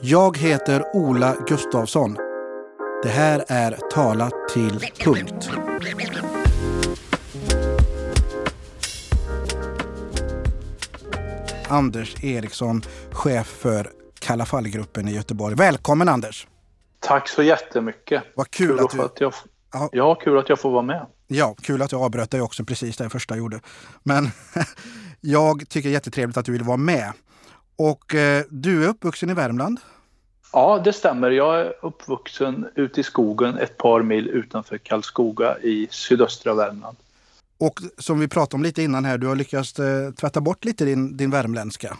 [0.00, 2.16] Jag heter Ola Gustafsson.
[3.02, 5.50] Det här är Tala till punkt.
[11.68, 15.54] Anders Eriksson, chef för Kalla fallgruppen i Göteborg.
[15.54, 16.46] Välkommen Anders!
[17.00, 18.22] Tack så jättemycket.
[18.36, 19.02] Vad kul, kul att, du...
[19.02, 19.34] att jag...
[19.92, 20.14] Ja.
[20.14, 21.06] kul att jag får vara med.
[21.26, 23.60] Ja, kul att jag avbröt dig också precis det första jag gjorde.
[24.02, 24.30] Men
[25.20, 27.12] jag tycker det är jättetrevligt att du vill vara med.
[27.78, 29.80] Och eh, du är uppvuxen i Värmland?
[30.52, 31.30] Ja, det stämmer.
[31.30, 36.96] Jag är uppvuxen ute i skogen ett par mil utanför Karlskoga i sydöstra Värmland.
[37.58, 40.84] Och som vi pratade om lite innan här, du har lyckats eh, tvätta bort lite
[40.84, 41.98] din, din värmländska.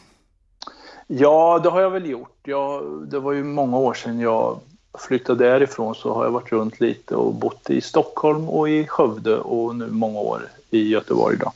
[1.07, 2.39] Ja, det har jag väl gjort.
[2.43, 4.61] Jag, det var ju många år sedan jag
[4.99, 9.37] flyttade därifrån så har jag varit runt lite och bott i Stockholm och i Skövde
[9.37, 11.37] och nu många år i Göteborg.
[11.37, 11.53] Då.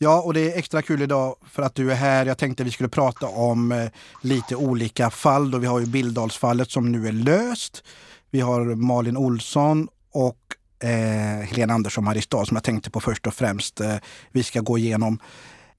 [0.00, 2.26] Ja, och det är extra kul idag för att du är här.
[2.26, 3.88] Jag tänkte vi skulle prata om eh,
[4.22, 5.50] lite olika fall.
[5.50, 7.84] Då vi har ju Bildalsfallet som nu är löst.
[8.30, 10.38] Vi har Malin Olsson och
[10.82, 13.80] eh, Helena Andersson Mariestad som jag tänkte på först och främst.
[13.80, 13.96] Eh,
[14.32, 15.18] vi ska gå igenom.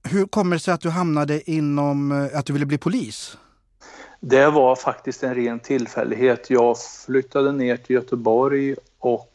[0.03, 3.37] Hur kommer det sig att du hamnade inom, eh, att du ville bli polis?
[4.19, 6.49] Det var faktiskt en ren tillfällighet.
[6.49, 9.33] Jag flyttade ner till Göteborg och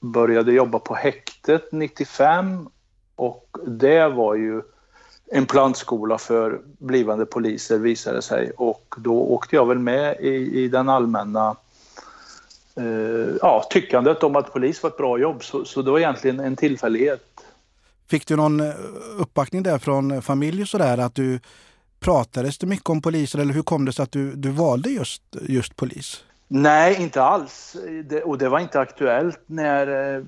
[0.00, 2.68] började jobba på häktet 95
[3.20, 4.62] och det var ju
[5.32, 10.68] en plantskola för blivande poliser visade sig och då åkte jag väl med i, i
[10.68, 11.56] den allmänna
[12.76, 16.40] eh, ja, tyckandet om att polis var ett bra jobb så, så det var egentligen
[16.40, 17.22] en tillfällighet.
[18.08, 18.74] Fick du någon eh,
[19.18, 21.40] uppbackning där från familj och sådär att du
[22.00, 25.22] pratades det mycket om poliser eller hur kom det sig att du, du valde just,
[25.48, 26.24] just polis?
[26.48, 27.76] Nej, inte alls.
[28.04, 30.24] Det, och det var inte aktuellt när, eh,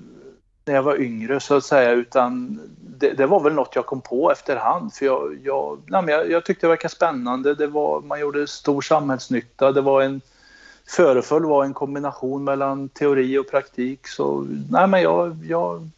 [0.65, 2.59] när jag var yngre så att säga utan
[2.97, 6.45] det, det, var väl något jag kom på efterhand för jag, jag, nej, jag, jag
[6.45, 7.55] tyckte det verkade spännande.
[7.55, 9.71] Det var, man gjorde stor samhällsnytta.
[9.71, 10.21] Det var en,
[10.87, 14.07] föreföll vara en kombination mellan teori och praktik.
[14.07, 15.89] Så nej, men jag, jag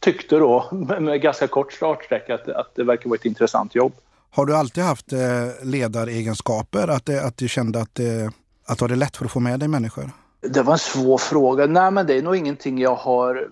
[0.00, 0.68] tyckte då
[1.00, 3.92] med ganska kort startsträcka att, att det verkar vara ett intressant jobb.
[4.30, 5.18] Har du alltid haft eh,
[5.62, 6.88] ledaregenskaper?
[6.88, 8.32] Att, det, att du kände att, det,
[8.66, 10.10] att du hade lätt för att få med dig människor?
[10.40, 11.66] Det var en svår fråga.
[11.66, 13.48] Nej, men det är nog ingenting jag har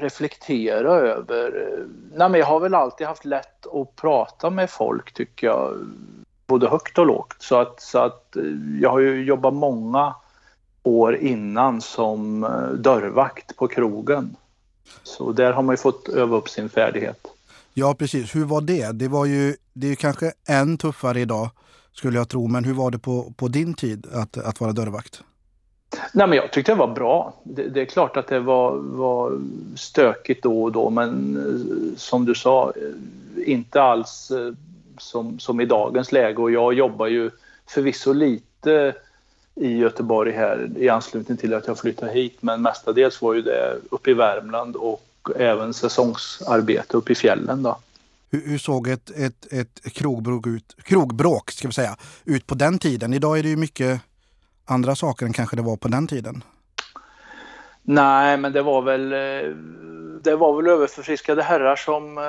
[0.00, 1.46] reflektera över.
[1.46, 5.74] Eh, nej, men jag har väl alltid haft lätt att prata med folk tycker jag,
[6.46, 7.36] både högt och lågt.
[7.38, 8.42] Så att, så att eh,
[8.80, 10.14] jag har ju jobbat många
[10.82, 14.36] år innan som eh, dörrvakt på krogen.
[15.02, 17.26] Så där har man ju fått öva upp sin färdighet.
[17.74, 18.36] Ja, precis.
[18.36, 18.92] Hur var det?
[18.92, 21.50] Det var ju, det är kanske än tuffare idag
[21.92, 25.22] skulle jag tro, men hur var det på, på din tid att, att vara dörrvakt?
[26.12, 27.34] Nej, men jag tyckte det var bra.
[27.42, 29.40] Det, det, är klart att det var, var
[29.76, 34.52] stökigt då och då men eh, som du sa, eh, inte alls eh,
[34.98, 37.30] som, som i dagens läge och jag jobbar ju
[37.66, 38.94] förvisso lite
[39.54, 43.76] i Göteborg här i anslutning till att jag flyttade hit men mestadels var ju det
[43.90, 47.62] uppe i Värmland och även säsongsarbete uppe i fjällen.
[47.62, 47.78] Då.
[48.30, 52.78] Hur, hur såg ett, ett, ett krogbråk, ut, krogbråk ska vi säga, ut på den
[52.78, 53.14] tiden?
[53.14, 54.00] Idag är det ju mycket
[54.68, 56.42] andra saker än kanske det var på den tiden?
[57.82, 59.56] Nej, men det var väl, eh,
[60.22, 62.24] det var väl överförfriskade herrar som eh,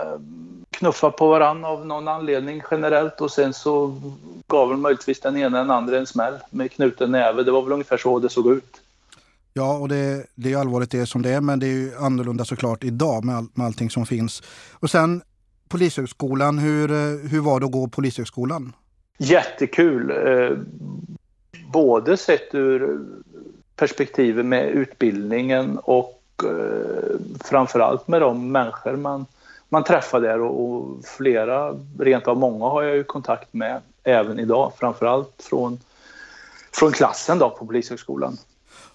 [0.69, 4.01] knuffade på varann av någon anledning generellt och sen så
[4.47, 7.43] gav väl möjligtvis den ena den andra en smäll med knuten näve.
[7.43, 8.81] Det var väl ungefär så det såg ut.
[9.53, 12.45] Ja, och det, det är allvarligt det som det är, men det är ju annorlunda
[12.45, 14.43] såklart idag med, all, med allting som finns.
[14.73, 15.21] Och sen
[15.69, 18.73] Polishögskolan, hur, eh, hur var det att gå Polishögskolan?
[19.17, 20.11] Jättekul
[21.71, 22.99] både sett ur
[23.75, 29.25] perspektivet med utbildningen och eh, framförallt med de människor man,
[29.69, 34.39] man träffar där och, och, flera, rent av många har jag ju kontakt med även
[34.39, 35.79] idag, framförallt från,
[36.71, 38.37] från klassen då på Polishögskolan.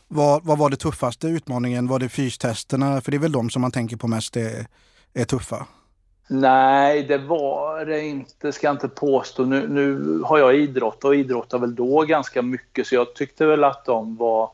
[0.09, 1.89] Vad, vad var det tuffaste utmaningen?
[1.89, 3.01] Var det fystesterna?
[3.01, 4.67] För det är väl de som man tänker på mest är,
[5.15, 5.67] är tuffa?
[6.27, 9.45] Nej, det var det inte, ska jag inte påstå.
[9.45, 13.65] Nu, nu har jag idrott och idrottade väl då ganska mycket så jag tyckte väl
[13.65, 14.51] att de var...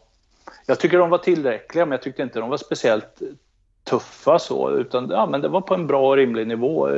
[0.67, 3.23] Jag tycker de var tillräckliga men jag tyckte inte de var speciellt
[3.85, 6.91] tuffa så utan ja, men det var på en bra och rimlig nivå.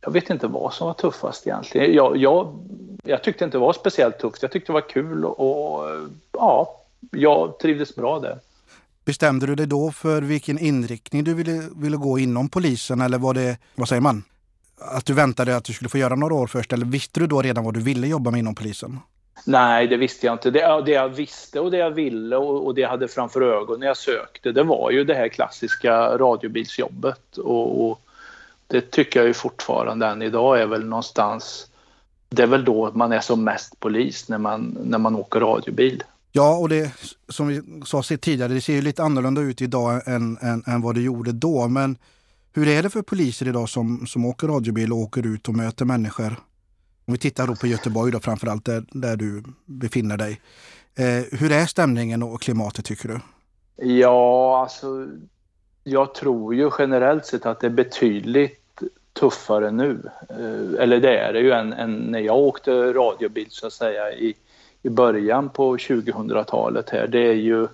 [0.00, 1.94] Jag vet inte vad som var tuffast egentligen.
[1.94, 2.58] Jag, jag,
[3.04, 4.42] jag tyckte inte det var speciellt tufft.
[4.42, 5.84] Jag tyckte det var kul och
[6.32, 6.80] ja,
[7.10, 8.38] jag trivdes bra där.
[9.08, 13.34] Bestämde du dig då för vilken inriktning du ville, ville gå inom polisen eller var
[13.34, 14.24] det, vad säger man,
[14.78, 17.42] att du väntade att du skulle få göra några år först eller visste du då
[17.42, 18.98] redan vad du ville jobba med inom polisen?
[19.46, 20.50] Nej, det visste jag inte.
[20.50, 23.80] Det, det jag visste och det jag ville och, och, det jag hade framför ögonen
[23.80, 27.36] när jag sökte, det var ju det här klassiska radiobilsjobbet.
[27.36, 28.00] Och, och
[28.66, 31.66] det tycker jag ju fortfarande än idag är väl någonstans
[32.28, 36.02] det är väl då man är som mest polis när man, när man åker radiobil.
[36.32, 36.92] Ja, och det
[37.28, 40.94] som vi sa tidigare, det ser ju lite annorlunda ut idag än, än, än vad
[40.94, 41.68] det gjorde då.
[41.68, 41.98] Men
[42.52, 45.84] hur är det för poliser idag som, som åker radiobil och åker ut och möter
[45.84, 46.36] människor?
[47.06, 50.40] Om vi tittar då på Göteborg då framförallt, där, där du befinner dig.
[50.94, 53.20] Eh, hur är stämningen och klimatet tycker du?
[53.86, 55.06] Ja, alltså
[55.84, 58.82] jag tror ju generellt sett att det är betydligt
[59.12, 60.10] tuffare nu.
[60.28, 64.12] Eh, eller det är det ju än, än när jag åkte radiobil så att säga
[64.12, 64.34] i,
[64.88, 67.06] i början på 2000-talet här.
[67.06, 67.68] Det är ju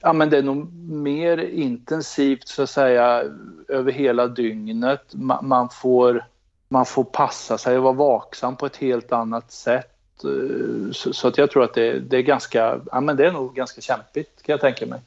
[0.00, 3.22] Ja, men det är nog mer intensivt så att säga
[3.68, 5.14] över hela dygnet.
[5.14, 6.26] Man, man får,
[6.68, 10.24] man får passa sig och vara vaksam på ett helt annat sätt.
[10.24, 13.32] Eh, så, så att jag tror att det, det, är ganska, ja, men det är
[13.32, 15.00] nog ganska kämpigt kan jag tänka mig.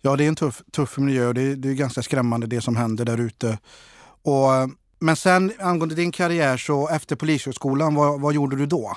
[0.00, 2.60] Ja, det är en tuff, tuff miljö och det är, det är ganska skrämmande det
[2.60, 3.58] som händer där ute.
[4.98, 8.96] men sen angående din karriär, så efter Polishögskolan, vad, vad gjorde du då?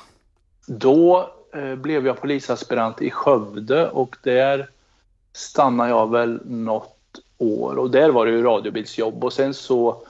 [0.68, 4.70] Då Eh, blev jag polisaspirant i Skövde och där
[5.34, 10.04] stannade jag väl något år och där var det ju radiobilsjobb och sen så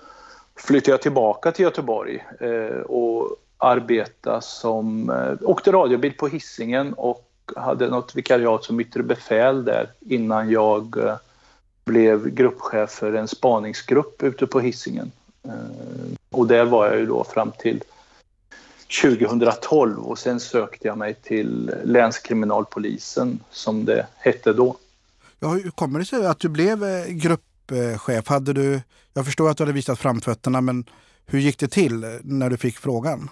[0.55, 7.27] flyttade jag tillbaka till Göteborg eh, och arbetade som, eh, åkte radiobil på hissingen och
[7.55, 10.95] hade något vikariat som yttre befäl där innan jag
[11.85, 15.11] blev gruppchef för en spaningsgrupp ute på hissingen.
[16.31, 17.83] Och där var jag ju då fram till
[18.87, 24.75] 2012 och sen sökte jag mig till länskriminalpolisen som det hette då.
[25.39, 28.27] Ja, hur kommer det sig att du blev eh, gruppchef?
[28.27, 28.81] Hade du,
[29.13, 30.85] jag förstår att du hade visat framfötterna, men
[31.25, 33.29] hur gick det till när du fick frågan?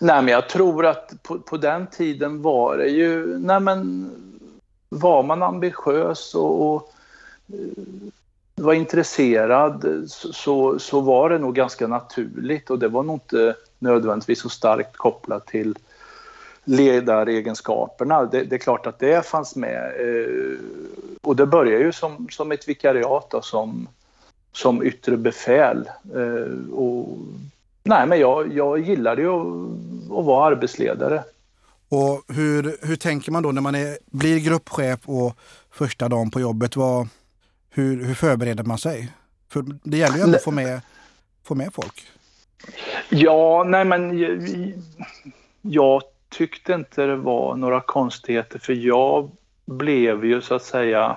[0.00, 4.10] Nej, men jag tror att på, på den tiden var det ju, nej men
[4.88, 6.92] var man ambitiös och, och
[7.52, 7.58] eh,
[8.54, 14.40] var intresserad så, så, var det nog ganska naturligt och det var nog inte nödvändigtvis
[14.40, 15.78] så starkt kopplat till
[16.64, 18.24] ledaregenskaperna.
[18.24, 19.92] Det, det är klart att det fanns med.
[20.00, 20.58] Eh,
[21.22, 23.88] och det började ju som, som ett vikariat då, som,
[24.52, 25.88] som yttre befäl.
[26.14, 27.18] Eh, och,
[27.82, 31.24] nej, men jag, jag gillade ju att, att vara arbetsledare.
[31.88, 35.36] Och hur, hur tänker man då när man är, blir gruppchef och
[35.70, 36.76] första dagen på jobbet?
[36.76, 37.08] Vad,
[37.70, 39.12] hur, hur förbereder man sig?
[39.48, 40.80] För det gäller ju ändå att få med,
[41.44, 42.06] få med folk.
[43.08, 44.48] Ja, nej men jag,
[45.62, 49.30] jag tyckte inte det var några konstigheter för jag
[49.64, 51.16] blev ju så att säga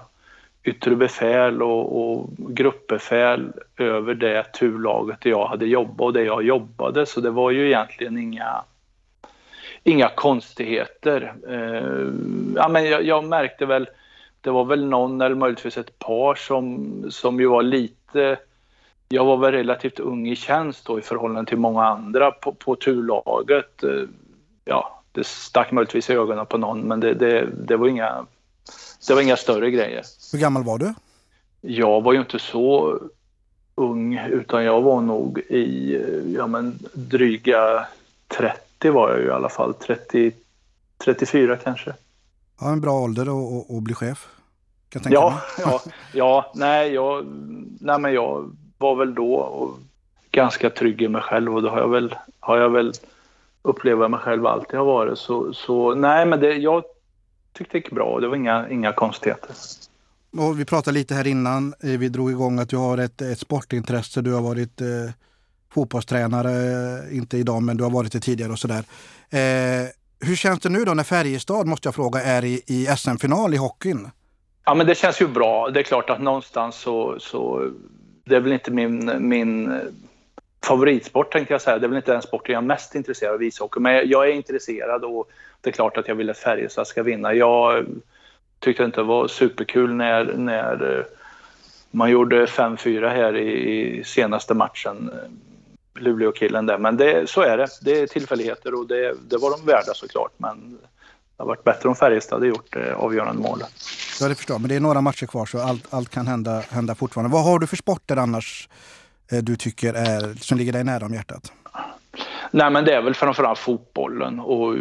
[0.63, 6.43] yttre befäl och, och gruppbefäl över det turlaget där jag hade jobbat och där jag
[6.43, 8.63] jobbade så det var ju egentligen inga
[9.83, 11.33] inga konstigheter.
[11.47, 12.13] Eh,
[12.55, 13.89] ja, men jag, jag, märkte väl,
[14.41, 18.37] det var väl någon eller möjligtvis ett par som, som ju var lite
[19.09, 22.75] jag var väl relativt ung i tjänst då i förhållande till många andra på, på
[22.75, 23.83] turlaget.
[23.83, 24.03] Eh,
[24.65, 28.25] ja, det stack möjligtvis i ögonen på någon men det, det, det, var inga,
[29.07, 30.03] det var inga större grejer.
[30.31, 30.93] Hur gammal var du?
[31.61, 32.99] Jag var ju inte så
[33.75, 35.97] ung utan jag var nog i
[36.35, 37.87] ja, men, dryga
[38.27, 39.73] 30 var jag ju i alla fall.
[39.73, 40.31] 30,
[40.97, 41.93] 34 kanske.
[42.59, 43.21] Ja, en bra ålder
[43.77, 44.27] att, bli chef.
[44.89, 45.81] Kan jag ja, ja,
[46.13, 47.25] ja, nej, jag,
[47.79, 49.73] nej, men jag var väl då
[50.31, 52.93] ganska trygg i mig själv och då har jag väl, har jag väl
[53.61, 55.19] upplever jag mig själv alltid har varit.
[55.19, 56.83] Så, så nej, men det, jag
[57.53, 58.19] tyckte det gick bra.
[58.19, 59.55] Det var inga, inga konstigheter.
[60.37, 63.39] Och vi pratade lite här innan eh, vi drog igång att du har ett, ett
[63.39, 64.21] sportintresse.
[64.21, 64.87] Du har varit eh,
[65.73, 68.83] fotbollstränare, eh, inte idag men du har varit det tidigare och sådär.
[69.29, 69.87] Eh,
[70.19, 73.57] hur känns det nu då när Färjestad, måste jag fråga, är i, i SM-final i
[73.57, 74.09] hockeyn?
[74.65, 75.69] Ja men det känns ju bra.
[75.69, 77.71] Det är klart att någonstans så, så
[78.29, 79.81] det är väl inte min, min eh,
[80.63, 81.79] favoritsport tänkte jag säga.
[81.79, 83.79] Det är väl inte den sporten jag är mest intresserad av, ishockey.
[83.79, 85.29] Men jag är intresserad och
[85.61, 87.33] det är klart att jag vill att Färjestad ska vinna.
[87.33, 87.85] Jag
[88.59, 91.05] tyckte inte det var superkul när, när eh,
[91.91, 95.09] man gjorde 5-4 här i, senaste matchen.
[95.13, 96.77] Eh, Luleå-killen där.
[96.77, 97.67] Men det, så är det.
[97.81, 100.31] Det är tillfälligheter och det, det var de värda såklart.
[100.37, 100.77] Men
[101.39, 103.69] det har varit bättre om Färjestad hade gjort det avgörande målet.
[104.21, 106.95] Ja, det förstår Men det är några matcher kvar så allt, allt kan hända, hända
[106.95, 107.33] fortfarande.
[107.33, 108.69] Vad har du för sporter annars
[109.31, 111.51] Eh, du tycker är, som ligger dig nära om hjärtat?
[112.51, 114.75] Nej, men det är väl framförallt fotbollen och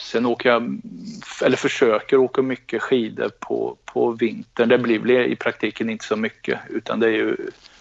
[0.00, 0.80] sen åker jag,
[1.44, 4.68] eller försöker åka mycket skidor på, på vintern.
[4.68, 7.36] Det blir väl i praktiken inte så mycket utan det är ju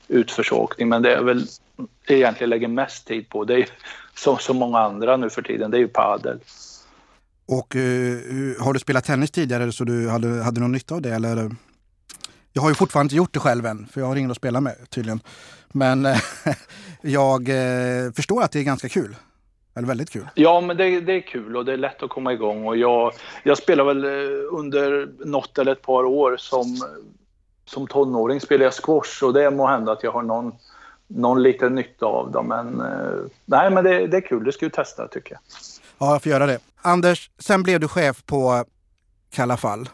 [0.07, 1.45] utförsåkning men det är väl
[2.07, 3.43] egentligen lägger mest tid på.
[3.43, 3.67] Det är
[4.15, 6.39] som så många andra nu för tiden, det är ju padel.
[7.45, 11.15] Och uh, har du spelat tennis tidigare så du hade, hade någon nytta av det
[11.15, 11.51] eller?
[12.53, 14.61] Jag har ju fortfarande inte gjort det själv än, för jag har ingen att spela
[14.61, 15.19] med tydligen.
[15.71, 16.17] Men eh,
[17.01, 19.15] jag eh, förstår att det är ganska kul.
[19.75, 20.27] Eller väldigt kul.
[20.35, 22.67] Ja, men det, det, är kul och det är lätt att komma igång.
[22.67, 23.11] Och jag,
[23.43, 24.09] jag spelar väl eh,
[24.51, 26.65] under något eller ett par år som,
[27.65, 30.51] som tonåring spelar jag squash och det må hända att jag har någon,
[31.07, 32.41] någon liten nytta av det.
[32.41, 34.43] Men, eh, nej, men det, det är kul.
[34.43, 35.41] Det ska vi testa tycker jag.
[36.03, 36.59] Ja, jag får göra det.
[36.81, 38.65] Anders, sen blev du chef på
[39.31, 39.89] Kalla fall.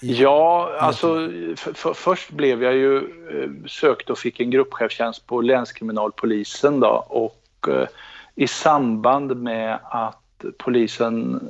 [0.00, 6.80] Ja, alltså för, först blev jag ju eh, sökt och fick en gruppchefstjänst på länskriminalpolisen
[6.80, 7.88] då och eh,
[8.34, 11.40] i samband med att polisen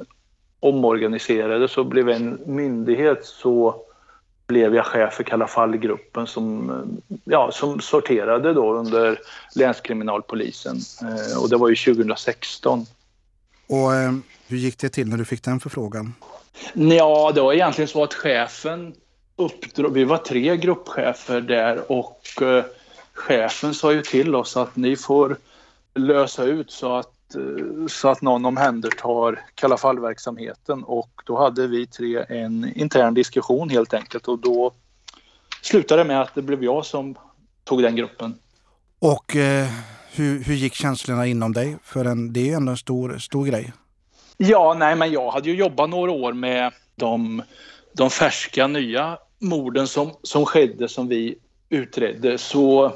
[0.60, 3.76] omorganiserade så blev en myndighet så
[4.46, 9.18] blev jag chef för Kalla fall-gruppen som, eh, ja, som sorterade då under
[9.54, 12.86] länskriminalpolisen eh, och det var ju 2016.
[13.72, 14.12] Och eh,
[14.46, 16.14] hur gick det till när du fick den förfrågan?
[16.74, 18.94] Ja, det var egentligen så att chefen
[19.36, 22.64] uppdrog, vi var tre gruppchefer där och eh,
[23.12, 25.36] chefen sa ju till oss att ni får
[25.94, 31.86] lösa ut så att, eh, så att någon omhändertar Kalla fallverksamheten och då hade vi
[31.86, 34.72] tre en intern diskussion helt enkelt och då
[35.62, 37.14] slutade det med att det blev jag som
[37.64, 38.34] tog den gruppen.
[39.02, 39.68] Och eh,
[40.14, 41.76] hur, hur gick känslorna inom dig?
[41.84, 43.72] För en, det är ju ändå en stor, stor grej.
[44.36, 47.42] Ja, nej, men jag hade ju jobbat några år med de,
[47.92, 52.38] de färska nya morden som, som skedde som vi utredde.
[52.38, 52.92] Så,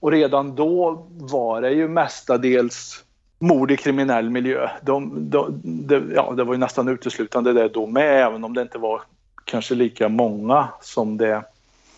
[0.00, 3.04] och redan då var det ju mestadels
[3.38, 4.70] mord i kriminell miljö.
[4.82, 8.62] De, de, de, ja, det var ju nästan uteslutande det då med, även om det
[8.62, 9.02] inte var
[9.44, 11.44] kanske lika många som det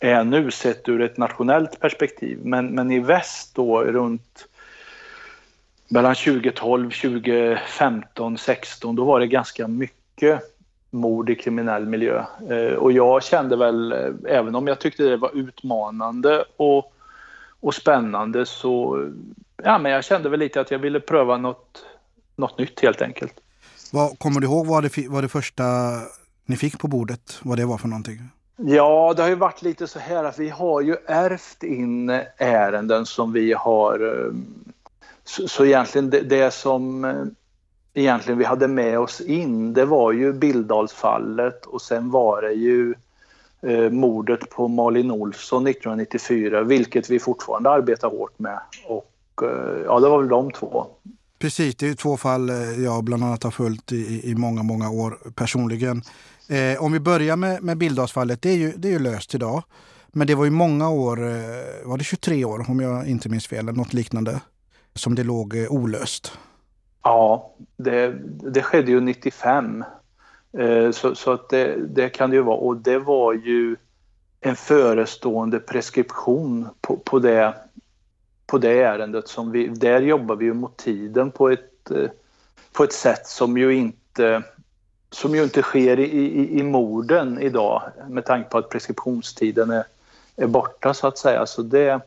[0.01, 2.39] är nu sett ur ett nationellt perspektiv.
[2.43, 4.47] Men, men i väst då runt
[5.89, 10.41] mellan 2012, 2015, 16 då var det ganska mycket
[10.91, 12.25] mord i kriminell miljö.
[12.51, 16.93] Eh, och jag kände väl, eh, även om jag tyckte det var utmanande och,
[17.61, 19.07] och spännande så
[19.65, 21.85] ja, men jag kände väl lite att jag ville pröva något,
[22.37, 23.35] något nytt helt enkelt.
[23.93, 25.65] Vad, kommer du ihåg vad det, vad det första
[26.47, 28.19] ni fick på bordet, vad det var för någonting?
[28.63, 33.07] Ja, det har ju varit lite så här att vi har ju ärvt in ärenden
[33.07, 34.33] som vi har eh,
[35.25, 37.25] så, så egentligen det, det, som eh,
[37.95, 42.95] egentligen vi hade med oss in det var ju Bildalsfallet och sen var det ju
[43.63, 48.61] eh, mordet på Malin Olsson 1994 vilket vi fortfarande arbetar hårt med.
[48.87, 50.87] Och eh, ja, det var väl de två.
[51.39, 54.91] Precis, det är två fall eh, jag bland annat har följt i, i många, många
[54.91, 56.03] år personligen.
[56.51, 59.63] Eh, om vi börjar med, med Bildalsfallet, det är, ju, det är ju löst idag.
[60.09, 61.35] Men det var ju många år, eh,
[61.85, 64.41] var det 23 år om jag inte minns fel, eller något liknande?
[64.95, 66.39] som det låg eh, olöst?
[67.03, 68.15] Ja, det,
[68.53, 69.85] det skedde ju 95.
[70.59, 72.57] Eh, så, så att det, det, kan det ju vara.
[72.57, 73.77] Och det var ju
[74.41, 77.55] en förestående preskription på, på, det,
[78.47, 79.29] på det ärendet.
[79.29, 82.11] Som vi, där jobbar vi ju mot tiden på ett, eh,
[82.73, 84.43] på ett sätt som ju inte
[85.11, 89.85] som ju inte sker i, i, i morden idag med tanke på att preskriptionstiden är,
[90.37, 91.47] är borta så att säga.
[91.47, 92.01] Så det,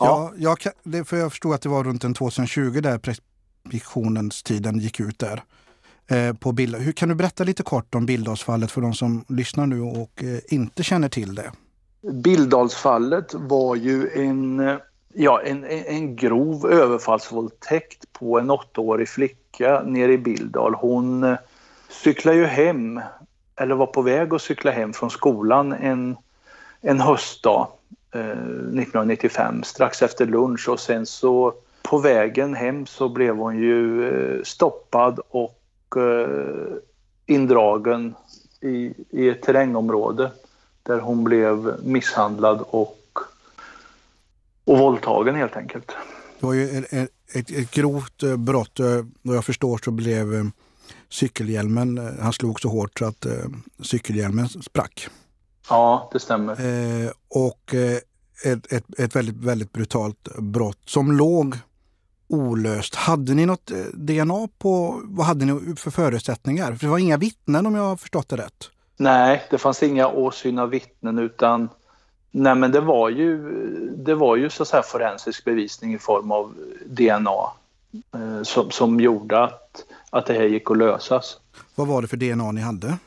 [0.00, 4.42] Ja, jag, kan, det, för jag förstod att det var runt den 2020 där preskriptionens
[4.42, 5.42] tiden gick ut där.
[6.06, 6.76] Eh, på bild.
[6.76, 10.54] Hur Kan du berätta lite kort om Bildalsfallet för de som lyssnar nu och eh,
[10.54, 11.52] inte känner till det?
[12.12, 14.78] Bildalsfallet var ju en,
[15.14, 20.74] ja, en, en grov överfallsvåldtäkt på en åttaårig flicka nere i Bildal.
[20.74, 21.36] Hon
[21.90, 23.00] cyklade ju hem,
[23.56, 26.16] eller var på väg att cykla hem från skolan en,
[26.80, 27.68] en höstdag
[28.14, 34.08] eh, 1995 strax efter lunch och sen så på vägen hem så blev hon ju
[34.08, 36.76] eh, stoppad och eh,
[37.26, 38.14] indragen
[38.60, 40.30] i, i ett terrängområde
[40.82, 43.18] där hon blev misshandlad och,
[44.64, 45.92] och våldtagen helt enkelt.
[46.40, 48.80] Det var ju ett, ett, ett grovt eh, brott.
[49.22, 50.50] Vad jag förstår så blev
[51.10, 53.26] cykelhjälmen, han slog så hårt så att
[53.82, 55.08] cykelhjälmen sprack.
[55.68, 56.52] Ja, det stämmer.
[56.52, 57.96] Eh, och eh,
[58.52, 61.56] ett, ett, ett, väldigt, väldigt brutalt brott som låg
[62.28, 62.94] olöst.
[62.94, 66.74] Hade ni något eh, DNA på, vad hade ni för förutsättningar?
[66.74, 68.70] För det var inga vittnen om jag har förstått det rätt.
[68.96, 71.68] Nej, det fanns inga åsyna vittnen utan
[72.30, 73.52] nej men det var ju,
[73.96, 76.54] det var ju så att forensisk bevisning i form av
[76.86, 77.52] DNA
[78.14, 81.40] eh, som, som gjorde att, att det här gick att lösas.
[81.74, 82.98] Vad var det för DNA ni hade?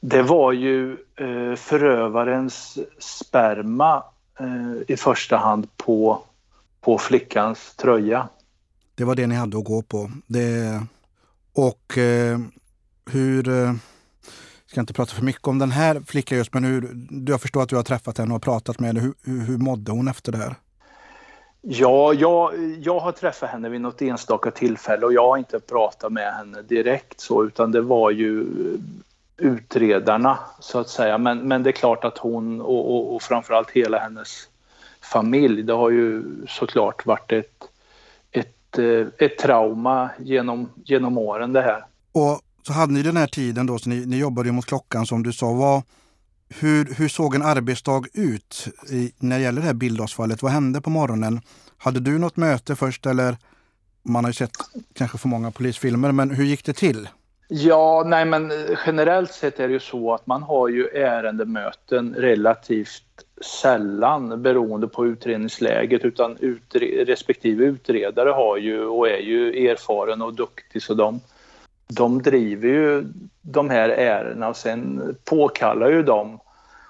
[0.00, 4.02] Det var ju eh, förövarens sperma
[4.40, 6.22] eh, i första hand på,
[6.80, 8.28] på flickans tröja.
[8.94, 10.10] Det var det ni hade att gå på.
[10.26, 10.82] Det,
[11.54, 12.38] och eh,
[13.10, 13.74] hur, eh,
[14.66, 17.68] ska inte prata för mycket om den här flickan just, men hur, jag förstår att
[17.68, 19.00] du har träffat henne och pratat med henne.
[19.00, 20.54] Hur, hur, hur mådde hon efter det här?
[21.66, 22.52] Ja, jag,
[22.82, 26.62] jag har träffat henne vid något enstaka tillfälle och jag har inte pratat med henne
[26.62, 28.46] direkt så utan det var ju
[29.36, 31.18] utredarna så att säga.
[31.18, 34.48] Men, men det är klart att hon och, och, och framförallt hela hennes
[35.00, 37.64] familj, det har ju såklart varit ett,
[38.30, 41.84] ett, eh, ett trauma genom, genom åren det här.
[42.12, 45.22] Och så hade ni den här tiden då, så ni, ni jobbade mot klockan som
[45.22, 45.52] du sa.
[45.52, 45.82] Vad,
[46.48, 50.42] hur, hur såg en arbetsdag ut i, när det gäller det här bildavsfallet?
[50.42, 51.40] Vad hände på morgonen?
[51.78, 53.36] Hade du något möte först eller?
[54.02, 54.56] Man har ju sett
[54.94, 57.08] kanske för många polisfilmer, men hur gick det till?
[57.48, 58.52] Ja, nej men
[58.86, 63.02] generellt sett är det ju så att man har ju ärendemöten relativt
[63.62, 70.34] sällan beroende på utredningsläget utan utre respektive utredare har ju och är ju erfaren och
[70.34, 71.20] duktig så de,
[71.86, 73.04] de driver ju
[73.42, 76.38] de här ärendena och sen påkallar ju de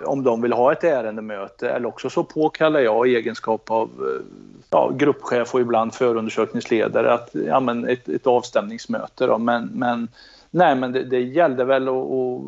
[0.04, 4.26] om de vill ha ett ärendemöte eller också så påkallar jag i egenskap av eh,
[4.70, 9.26] ja, gruppchef och ibland förundersökningsledare att, ja, men ett, ett avstämningsmöte.
[9.26, 9.38] Då.
[9.38, 10.08] Men, men,
[10.50, 12.40] nej, men det, det gällde väl att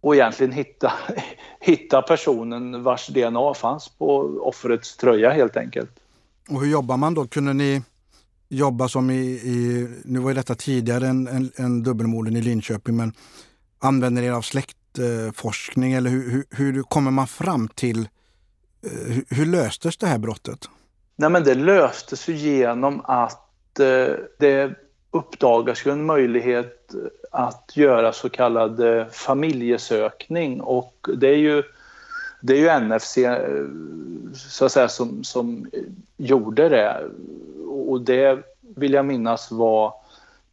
[0.00, 0.92] och egentligen hitta,
[1.60, 5.90] hitta personen vars DNA fanns på offrets tröja helt enkelt.
[6.50, 7.26] Och hur jobbar man då?
[7.26, 7.82] Kunde ni
[8.48, 12.96] jobba som i, i nu var ju detta tidigare än, än, än dubbelmorden i Linköping,
[12.96, 13.12] men
[13.78, 18.08] använder ni er av släktforskning eller hur, hur, hur kommer man fram till,
[18.82, 20.68] eh, hur, hur, löstes det här brottet?
[21.16, 24.74] Nej men det löstes ju genom att eh, det
[25.10, 26.94] uppdagas ju en möjlighet
[27.30, 31.62] att göra så kallad eh, familjesökning och det är ju,
[32.40, 33.38] det är ju NFC eh,
[34.34, 35.70] så att säga, som, som
[36.16, 37.10] gjorde det.
[37.88, 39.94] Och det vill jag minnas var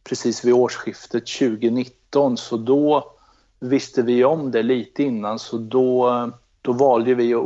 [0.04, 3.12] precis vid årsskiftet 2019 så då
[3.60, 6.30] visste vi om det lite innan så då,
[6.62, 7.42] då valde vi att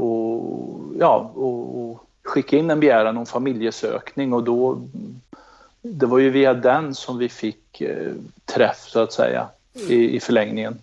[0.98, 1.32] ja,
[2.24, 4.82] skicka in en begäran om familjesökning och då
[5.82, 8.12] det var ju via den som vi fick eh,
[8.44, 9.48] träff så att säga
[9.88, 10.78] i, i förlängningen.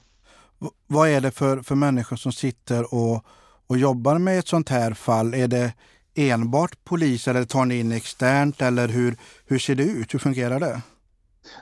[0.88, 3.26] Vad är det för, för människor som sitter och,
[3.68, 5.34] och jobbar med ett sånt här fall?
[5.34, 5.74] Är det
[6.18, 10.14] enbart polis eller tar ni in externt eller hur, hur ser det ut?
[10.14, 10.82] Hur fungerar det?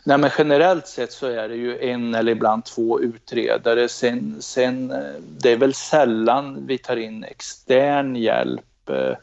[0.04, 3.90] Nej, men generellt sett så är det ju en eller ibland två utredare.
[3.90, 8.90] Sen, sen, eh, det är väl sällan vi tar in extern hjälp.
[8.90, 9.16] Eh,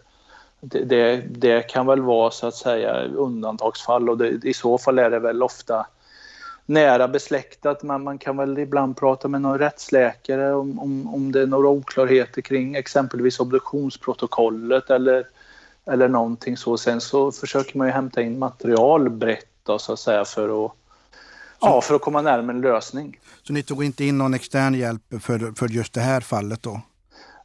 [0.60, 4.98] det, det, det, kan väl vara så att säga undantagsfall och det, i så fall
[4.98, 5.86] är det väl ofta
[6.72, 7.82] nära besläktat.
[7.82, 11.68] Men man kan väl ibland prata med någon rättsläkare om, om, om det är några
[11.68, 15.26] oklarheter kring exempelvis obduktionsprotokollet eller,
[15.86, 16.78] eller någonting så.
[16.78, 20.72] Sen så försöker man ju hämta in material brett då, så att säga för att
[21.64, 23.18] Ja, för att komma närmare en lösning.
[23.42, 26.80] Så ni tog inte in någon extern hjälp för, för just det här fallet då?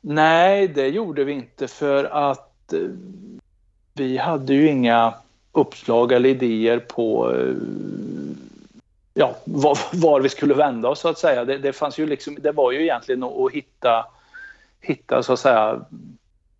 [0.02, 2.80] Nej, det gjorde vi inte för att Eh,
[3.94, 5.14] vi hade ju inga
[5.52, 7.56] uppslag eller idéer på eh,
[9.18, 11.46] ja, var, var, vi skulle vända oss så att säga.
[11.46, 14.06] Det, det, fanns ju liksom, det var ju egentligen att hitta,
[14.82, 15.82] hitta så att säga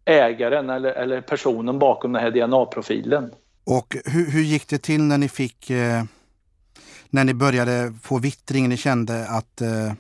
[0.06, 3.32] ägaren eller, eller personen bakom den här DNA-profilen.
[3.64, 6.04] Och hur, hur, gick det till när ni fick eh,
[7.10, 9.94] när ni började få vittring, ni kände att eh,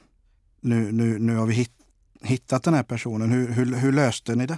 [0.61, 1.67] nu, nu, nu har vi
[2.21, 3.31] hittat den här personen.
[3.31, 4.57] Hur, hur, hur löste ni det?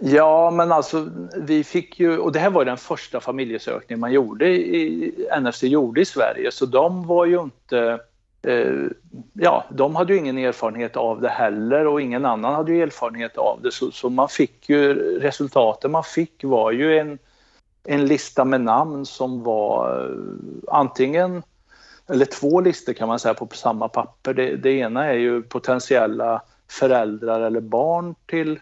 [0.00, 4.48] Ja, men alltså vi fick ju, och det här var den första familjesökningen man gjorde
[4.48, 8.00] i, NFC gjorde i Sverige, så de var ju inte
[8.42, 8.84] eh,
[9.32, 13.36] ja, de hade ju ingen erfarenhet av det heller och ingen annan hade ju erfarenhet
[13.36, 13.72] av det.
[13.72, 17.18] Så, så man fick ju, resultatet man fick var ju en,
[17.84, 21.42] en lista med namn som var eh, antingen,
[22.08, 24.34] eller två listor kan man säga på samma papper.
[24.34, 28.58] Det, det ena är ju potentiella föräldrar eller barn till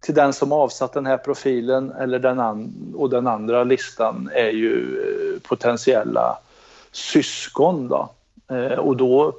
[0.00, 4.50] till den som avsatt den här profilen eller den an och den andra listan är
[4.50, 6.38] ju eh, potentiella
[6.92, 7.88] syskon.
[7.88, 8.10] Då.
[8.48, 9.32] Eh, och då,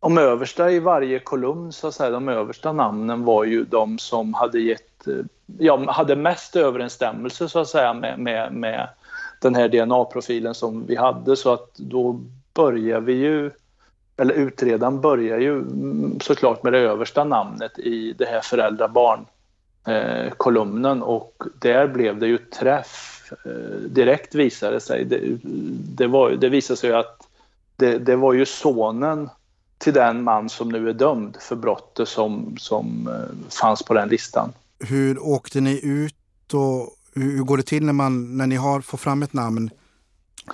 [0.00, 4.34] de översta i varje kolumn, så att säga, de översta namnen var ju de som
[4.34, 5.14] hade gett, eh,
[5.58, 8.88] ja, hade mest överensstämmelse så att säga med, med, med
[9.40, 12.20] den här DNA-profilen som vi hade så att då
[12.54, 13.50] börjar vi ju
[14.16, 19.26] eller utredaren börjar ju mm, såklart med det översta namnet i det här föräldrar-barn
[19.86, 25.04] eh, kolumnen och där blev det ju träff eh, direkt visade sig.
[25.04, 25.20] Det,
[25.96, 27.28] det, var, det visade sig att
[27.76, 29.28] det, det, var ju sonen
[29.78, 34.08] till den man som nu är dömd för brottet som, som eh, fanns på den
[34.08, 34.52] listan.
[34.78, 39.00] Hur åkte ni ut och hur går det till när, man, när ni har fått
[39.00, 39.70] fram ett namn?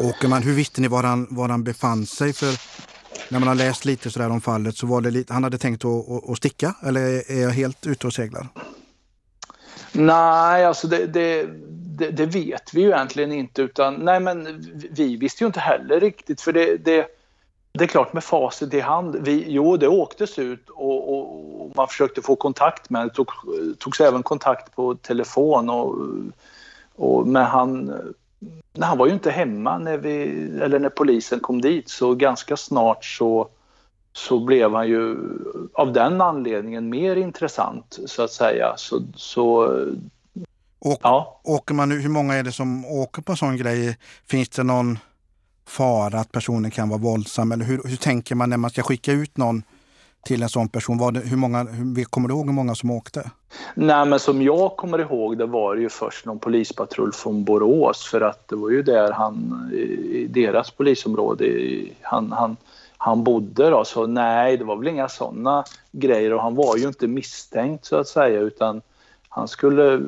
[0.00, 2.32] Åker man, hur visste ni var han, var han befann sig?
[2.32, 2.60] För
[3.28, 5.84] när man har läst lite sådär om fallet så var det lite, han hade tänkt
[5.84, 8.48] att, att, att sticka eller är jag helt ute och seglar?
[9.94, 11.46] Nej, alltså det, det,
[11.98, 16.00] det, det, vet vi ju egentligen inte utan nej men vi visste ju inte heller
[16.00, 17.06] riktigt för det, det,
[17.72, 19.16] det är klart med facit i hand.
[19.20, 23.10] Vi, jo, det åktes ut och, och, och man försökte få kontakt med det.
[23.10, 23.28] tog,
[23.78, 25.96] togs även kontakt på telefon och,
[26.96, 27.92] och men han,
[28.80, 30.22] han var ju inte hemma när, vi,
[30.62, 33.48] eller när polisen kom dit så ganska snart så
[34.16, 35.16] så blev han ju
[35.74, 38.74] av den anledningen mer intressant så att säga.
[38.76, 39.78] Så, så
[40.78, 41.40] och, ja.
[41.44, 43.98] Åker man hur många är det som åker på en sån grej?
[44.26, 44.98] Finns det någon
[45.66, 47.52] fara att personen kan vara våldsam?
[47.52, 49.62] Eller hur, hur tänker man när man ska skicka ut någon
[50.24, 50.98] till en sån person?
[50.98, 51.66] Var det, hur många,
[52.10, 53.30] kommer du ihåg hur många som åkte?
[53.74, 58.04] Nej, men som jag kommer ihåg det var det ju först någon polispatrull från Borås
[58.10, 61.46] för att det var ju där han, i deras polisområde,
[62.02, 62.56] han, han,
[63.04, 63.84] han bodde då.
[63.84, 67.96] Så nej, det var väl inga sådana grejer och han var ju inte misstänkt så
[67.96, 68.82] att säga utan
[69.28, 70.00] han skulle,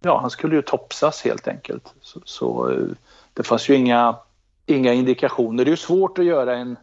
[0.00, 1.94] ja, han skulle ju topsas helt enkelt.
[2.00, 2.86] Så, så eh,
[3.34, 4.16] det fanns ju inga,
[4.66, 5.64] inga indikationer.
[5.64, 6.76] Det är ju svårt att göra en,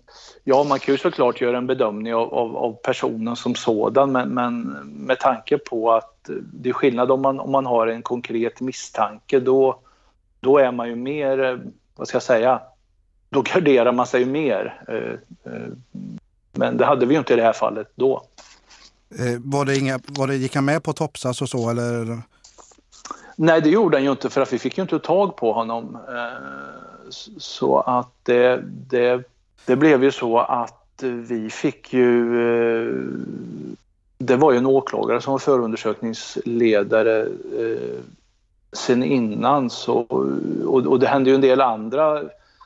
[0.44, 4.30] ja man kan ju såklart göra en bedömning av, av, av personen som sådan men,
[4.30, 8.62] men, med tanke på att det är skillnad om man, om man har en konkret
[8.62, 9.80] misstanke då,
[10.40, 11.58] då är man ju mer, eh,
[11.96, 12.62] vad ska jag säga,
[13.34, 14.84] då garderar man sig mer.
[14.88, 15.52] Eh,
[16.52, 18.24] men det hade vi ju inte i det här fallet då.
[19.20, 22.22] Eh, var det inga, var det, gick han med på topsas och så eller?
[23.36, 25.98] Nej, det gjorde han ju inte för att vi fick ju inte tag på honom.
[26.08, 29.24] Eh, så att det, det,
[29.66, 32.42] det blev ju så att vi fick ju...
[32.42, 32.96] Eh,
[34.18, 37.28] det var ju en åklagare som var förundersökningsledare
[38.74, 39.94] sen innan så,
[40.66, 42.22] och, och det hände ju en del andra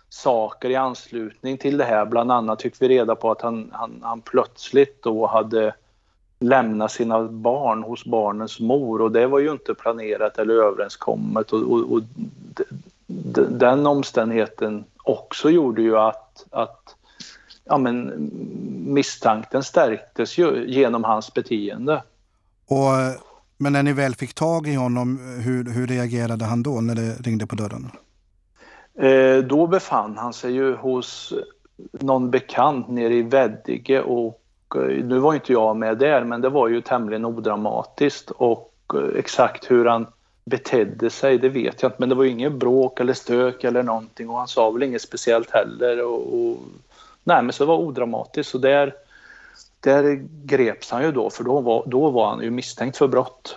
[0.10, 2.06] saker i anslutning till det här.
[2.06, 5.74] Bland annat fick vi reda på att han, han, han plötsligt då hade
[6.40, 11.62] lämnat sina barn hos barnens mor och det var ju inte planerat eller överenskommet och,
[11.62, 12.02] och, och
[13.50, 16.96] den omständigheten också gjorde ju att, att
[17.64, 18.30] ja, men,
[18.88, 22.04] misstanken stärktes ju genom hans beteende.
[22.68, 22.92] Och,
[23.58, 27.14] men när ni väl fick tag i honom, hur, hur reagerade han då när det
[27.14, 27.92] ringde på dörren?
[28.98, 31.34] Eh, då befann han sig ju hos
[31.92, 34.42] någon bekant nere i Veddige och
[34.76, 39.20] Eh, nu var inte jag med där, men det var ju tämligen odramatiskt och eh,
[39.20, 40.08] exakt hur han
[40.46, 41.98] betedde sig, det vet jag inte.
[42.00, 45.02] Men det var ju inget bråk eller stök eller någonting och han sa väl inget
[45.02, 46.06] speciellt heller.
[46.06, 46.58] Och, och
[47.24, 48.52] nej, men så det var odramatiskt.
[48.52, 48.94] Så där,
[49.80, 53.56] där greps han ju då, för då var, då var han ju misstänkt för brott.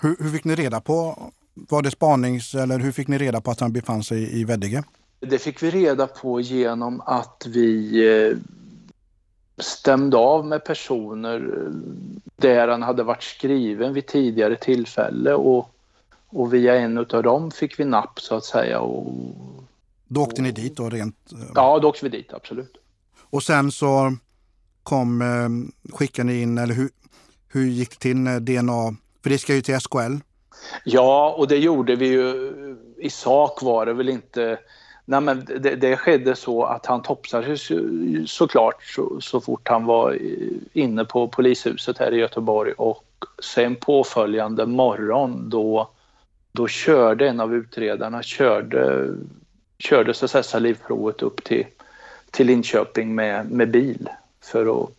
[0.00, 1.18] Hur, hur fick ni reda på,
[1.68, 4.84] var det spanings eller hur fick ni reda på att han befann sig i Veddige?
[5.20, 8.36] Det fick vi reda på genom att vi eh,
[9.58, 11.68] stämde av med personer
[12.36, 15.74] där han hade varit skriven vid tidigare tillfälle och,
[16.26, 18.80] och via en av dem fick vi napp så att säga.
[18.80, 19.12] Och,
[20.08, 21.32] då åkte och, ni dit då rent?
[21.32, 22.76] Eh, ja, då åkte vi dit, absolut.
[23.20, 24.16] Och sen så
[24.82, 26.90] kom, eh, skickade ni in, eller hur,
[27.48, 28.96] hur gick det till DNA?
[29.22, 30.16] För det ska ju till SKL.
[30.84, 32.54] Ja, och det gjorde vi ju.
[32.96, 34.58] I sak var det väl inte
[35.10, 37.68] Nej, men det, det skedde så att han topsades
[38.26, 40.18] såklart så, så fort han var
[40.72, 43.04] inne på polishuset här i Göteborg och
[43.42, 45.90] sen påföljande morgon då,
[46.52, 49.08] då körde en av utredarna körde,
[49.78, 51.66] körde så att salivprovet upp till,
[52.30, 54.08] till Linköping med, med bil
[54.40, 54.90] för att,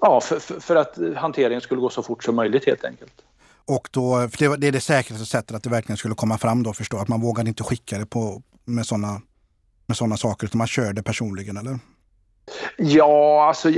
[0.00, 3.22] ja, för, för att hanteringen skulle gå så fort som möjligt helt enkelt.
[3.64, 6.72] Och då, för det är det säkraste sättet att det verkligen skulle komma fram då
[6.72, 9.20] förstå att man vågade inte skicka det på, med sådana
[9.86, 10.46] med såna saker?
[10.46, 11.78] Utan man kör det personligen eller?
[12.78, 13.70] Ja, alltså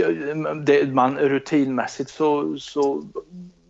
[0.63, 3.05] det, man, rutinmässigt så, så,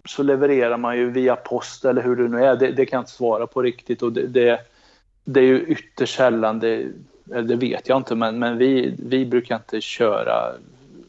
[0.05, 2.57] så levererar man ju via post eller hur det nu är.
[2.57, 4.61] Det, det kan jag inte svara på riktigt och det, det,
[5.25, 6.87] det är ju ytterst sällan, det,
[7.25, 10.53] det vet jag inte, men, men vi, vi brukar inte köra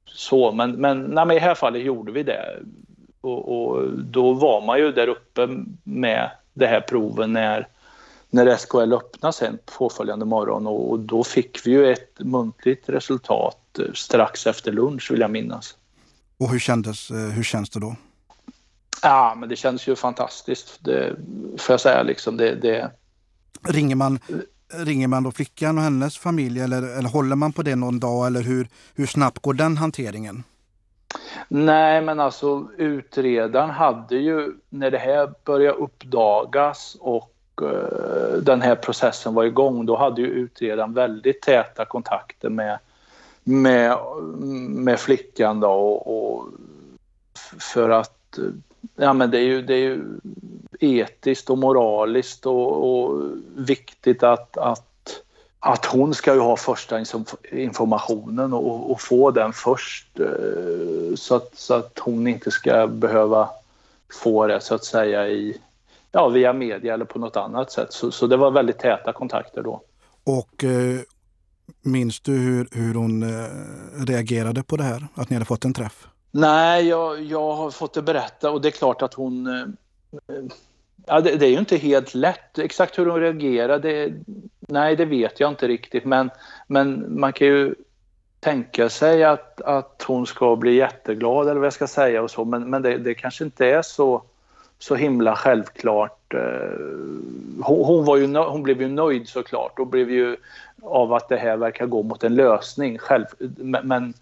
[0.05, 0.51] så.
[0.51, 2.59] Men, men, nej, men i det här fallet gjorde vi det.
[3.25, 5.47] Och, och, då var man ju där uppe
[5.83, 7.67] med det här proven när,
[8.29, 13.93] när SKL öppnade sen påföljande morgon och, då fick vi ju ett muntligt resultat eh,
[13.93, 15.77] strax efter lunch vill jag minnas.
[16.37, 17.95] Och hur, kändes, eh, hur känns det då?
[19.01, 20.79] Ja, men det känns ju fantastiskt.
[20.79, 21.15] Det
[21.57, 22.37] får jag säga liksom.
[22.37, 22.91] Det, det...
[23.63, 24.19] Ringer, man,
[24.73, 28.27] ringer man då flickan och hennes familj eller, eller håller man på det någon dag
[28.27, 30.43] eller hur, hur snabbt går den hanteringen?
[31.47, 38.75] Nej, men alltså utredaren hade ju när det här började uppdagas och Eh, den här
[38.75, 42.79] processen var igång, då hade ju utredaren väldigt täta kontakter med,
[43.43, 43.97] med,
[44.69, 46.47] med flickan då och, och
[47.73, 48.43] för att eh,
[48.95, 50.03] ja, men det, är ju, det är ju
[50.79, 53.21] etiskt och moraliskt och, och
[53.55, 54.87] viktigt att, att
[55.65, 57.03] att hon ska ju ha första
[57.51, 63.49] informationen och, och få den först eh, så att, så att hon inte ska behöva
[64.21, 65.61] få det så att säga i,
[66.11, 67.93] ja, via media eller på något annat sätt.
[67.93, 69.81] Så, så det var väldigt täta kontakter då.
[70.23, 70.99] Och eh,
[71.81, 73.49] minns du hur, hur hon eh,
[74.07, 76.07] reagerade på det här, att ni hade fått en träff?
[76.31, 79.65] Nej, jag, jag har fått det berätta och det är klart att hon eh,
[81.07, 82.59] Ja, det, det, är ju inte helt lätt.
[82.59, 84.13] Exakt hur hon reagerade,
[84.59, 86.05] nej det vet jag inte riktigt.
[86.05, 86.29] Men,
[86.67, 87.75] men man kan ju
[88.39, 92.45] tänka sig att, att hon ska bli jätteglad eller vad jag ska säga och så.
[92.45, 94.23] Men, men det, det kanske inte är så,
[94.79, 96.33] så himla självklart.
[96.33, 96.39] Eh,
[97.61, 100.37] hon, hon, var ju, hon blev ju nöjd såklart och blev ju
[100.83, 102.97] av att det här verkar gå mot en lösning.
[102.97, 103.25] Själv,
[103.83, 104.13] men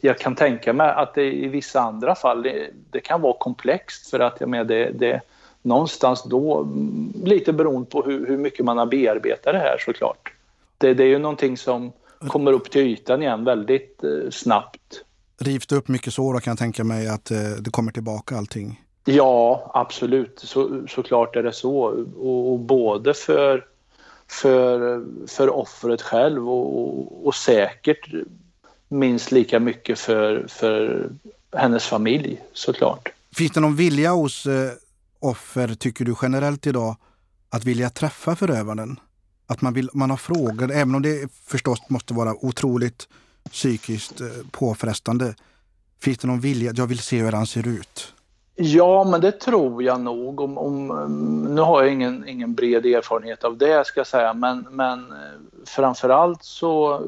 [0.00, 4.10] jag kan tänka mig att det i vissa andra fall det, det kan vara komplext
[4.10, 5.20] för att jag menar, det, det
[5.64, 6.68] någonstans då,
[7.24, 10.32] lite beroende på hur, hur mycket man har bearbetat det här såklart.
[10.78, 11.92] Det, det är ju någonting som
[12.28, 15.04] kommer upp till ytan igen väldigt eh, snabbt.
[15.38, 18.36] Rivs det upp mycket så då kan jag tänka mig att eh, det kommer tillbaka
[18.36, 18.80] allting?
[19.04, 20.40] Ja, absolut.
[20.44, 21.78] Så, såklart är det så.
[22.18, 23.64] Och, och både för,
[24.28, 28.08] för, för offret själv och, och, och, säkert
[28.88, 31.08] minst lika mycket för, för
[31.52, 33.08] hennes familj såklart.
[33.36, 34.70] Finns det någon vilja hos eh,
[35.24, 36.96] offer tycker du generellt idag
[37.50, 39.00] att vilja träffa förövaren?
[39.46, 43.08] Att man, vill, man har frågor, även om det förstås måste vara otroligt
[43.50, 45.34] psykiskt eh, påfrestande.
[46.00, 46.72] Finns det någon vilja?
[46.76, 48.14] Jag vill se hur han ser ut.
[48.56, 50.40] Ja, men det tror jag nog.
[50.40, 50.86] Om, om,
[51.54, 55.16] nu har jag ingen, ingen bred erfarenhet av det, ska jag säga, men, men eh,
[55.66, 57.02] framförallt så,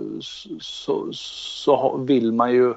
[0.61, 2.75] så, så vill man ju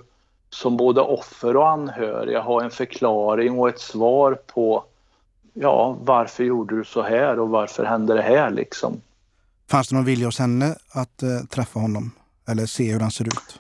[0.50, 4.84] som både offer och anhöriga ha en förklaring och ett svar på
[5.62, 9.02] ja, varför gjorde du så här och varför hände det här liksom?
[9.70, 12.12] Fanns det någon vilja hos henne att eh, träffa honom
[12.48, 13.60] eller se hur han ser ut?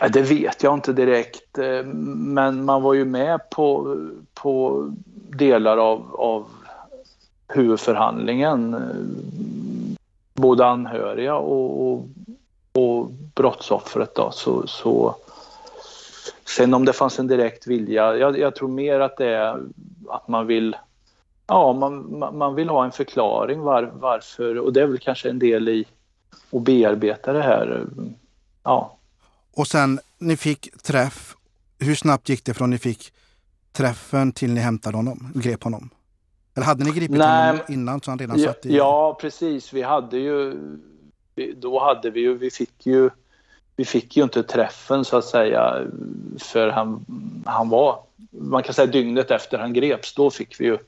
[0.00, 1.84] Ja, det vet jag inte direkt, eh,
[2.16, 3.96] men man var ju med på,
[4.34, 4.86] på
[5.30, 6.46] delar av, av
[7.48, 8.74] huvudförhandlingen.
[8.74, 8.80] Eh,
[10.34, 12.08] både anhöriga och, och,
[12.72, 14.14] och brottsoffret.
[14.14, 15.16] Då, så, så
[16.56, 19.62] Sen om det fanns en direkt vilja, jag, jag tror mer att det är
[20.10, 20.76] att man vill
[21.48, 25.38] Ja, man, man vill ha en förklaring var, varför och det är väl kanske en
[25.38, 25.84] del i
[26.52, 27.86] att bearbeta det här.
[28.62, 28.98] Ja.
[29.56, 31.36] Och sen, ni fick träff.
[31.78, 33.12] Hur snabbt gick det från ni fick
[33.72, 35.90] träffen till ni hämtade honom, grep honom?
[36.54, 38.76] Eller hade ni gripit Nej, honom innan så han redan ja, satt i...
[38.76, 39.72] Ja, precis.
[39.72, 40.54] Vi hade ju...
[41.56, 43.10] Då hade vi ju, vi fick ju
[43.76, 45.82] vi fick ju inte träffen så att säga
[46.38, 47.04] för han,
[47.44, 47.98] han var,
[48.30, 50.78] man kan säga dygnet efter han greps, då fick vi ju,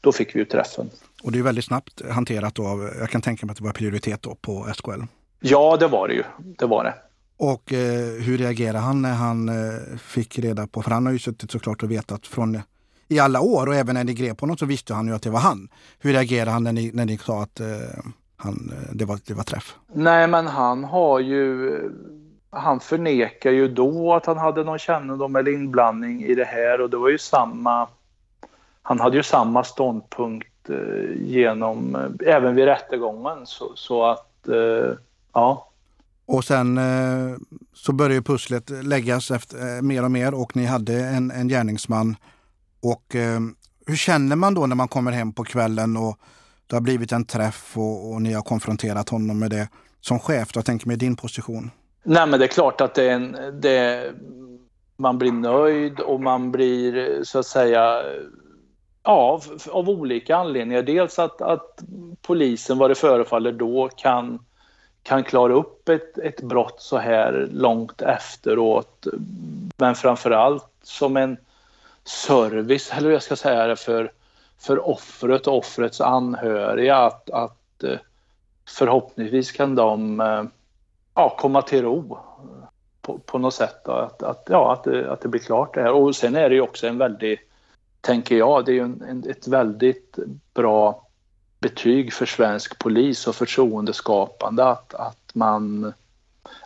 [0.00, 0.90] då fick vi ju träffen.
[1.22, 3.72] Och det är väldigt snabbt hanterat då av, jag kan tänka mig att det var
[3.72, 5.02] prioritet då på SKL.
[5.40, 6.24] Ja, det var det ju.
[6.38, 6.94] Det var det.
[7.36, 11.18] Och eh, hur reagerade han när han eh, fick reda på, för han har ju
[11.18, 12.60] suttit såklart och vetat från
[13.08, 15.30] i alla år och även när ni grep honom så visste han ju att det
[15.30, 15.68] var han.
[15.98, 17.66] Hur reagerade han när ni, när ni sa att eh,
[18.36, 19.74] han, eh, det, var, det var träff?
[19.92, 21.70] Nej, men han har ju
[22.54, 26.90] han förnekar ju då att han hade någon kännedom eller inblandning i det här och
[26.90, 27.88] det var ju samma...
[28.82, 34.96] Han hade ju samma ståndpunkt eh, genom, eh, även vid rättegången så, så att, eh,
[35.32, 35.70] ja.
[36.26, 36.80] Och sen
[37.72, 42.16] så började pusslet läggas efter, mer och mer och ni hade en, en gärningsman.
[42.82, 43.16] Och
[43.86, 46.18] hur känner man då när man kommer hem på kvällen och
[46.66, 49.68] det har blivit en träff och, och ni har konfronterat honom med det
[50.00, 50.48] som chef?
[50.54, 51.70] Jag tänker mig din position.
[52.04, 54.12] Nej, men det är klart att det är en, det,
[54.96, 58.02] man blir nöjd och man blir så att säga
[59.06, 60.82] Ja, av, av olika anledningar.
[60.82, 61.82] Dels att, att
[62.22, 64.44] polisen, vad det förefaller då, kan,
[65.02, 69.06] kan klara upp ett, ett brott så här långt efteråt.
[69.76, 71.36] Men framför allt som en
[72.04, 74.12] service, eller hur jag ska säga det, för,
[74.58, 76.96] för offret och offrets anhöriga.
[76.96, 77.98] Att, att eh,
[78.78, 80.44] förhoppningsvis kan de eh,
[81.14, 82.18] ja, komma till ro
[83.02, 83.76] på, på något sätt.
[83.84, 85.92] Då, att, att, ja, att, det, att det blir klart det här.
[85.92, 87.40] Och sen är det ju också en väldigt,
[88.00, 90.18] tänker jag, det är ju en, en, ett väldigt
[90.54, 91.06] bra
[91.58, 95.92] betyg för svensk polis och förtroendeskapande att, att man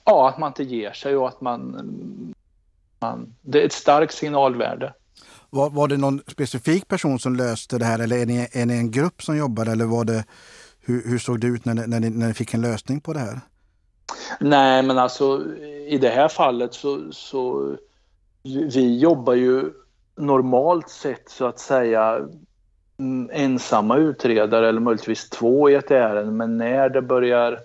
[0.05, 2.35] ja, att man inte ger sig och att man,
[2.99, 4.95] man det är ett starkt signalvärde.
[5.51, 8.75] Var, var det någon specifik person som löste det här eller är ni, är ni
[8.75, 10.25] en grupp som jobbar eller var det,
[10.81, 13.21] hur, hur såg det ut när, när, ni, när ni fick en lösning på det
[13.21, 13.41] här?
[14.41, 15.45] Nej, men alltså
[15.87, 17.77] i det här fallet så, så
[18.43, 19.71] vi jobbar ju
[20.17, 22.21] normalt sett så att säga
[22.99, 27.59] mm, ensamma utredare eller möjligtvis två i ett ärende men när det börjar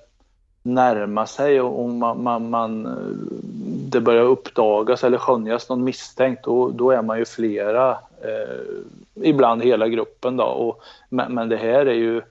[0.63, 2.87] närma sig och man, man, man,
[3.89, 8.59] det börjar uppdagas eller skönjas någon misstänkt då, då är man ju flera, eh,
[9.13, 10.43] ibland hela gruppen då.
[10.43, 12.21] Och, men, men, det här är ju,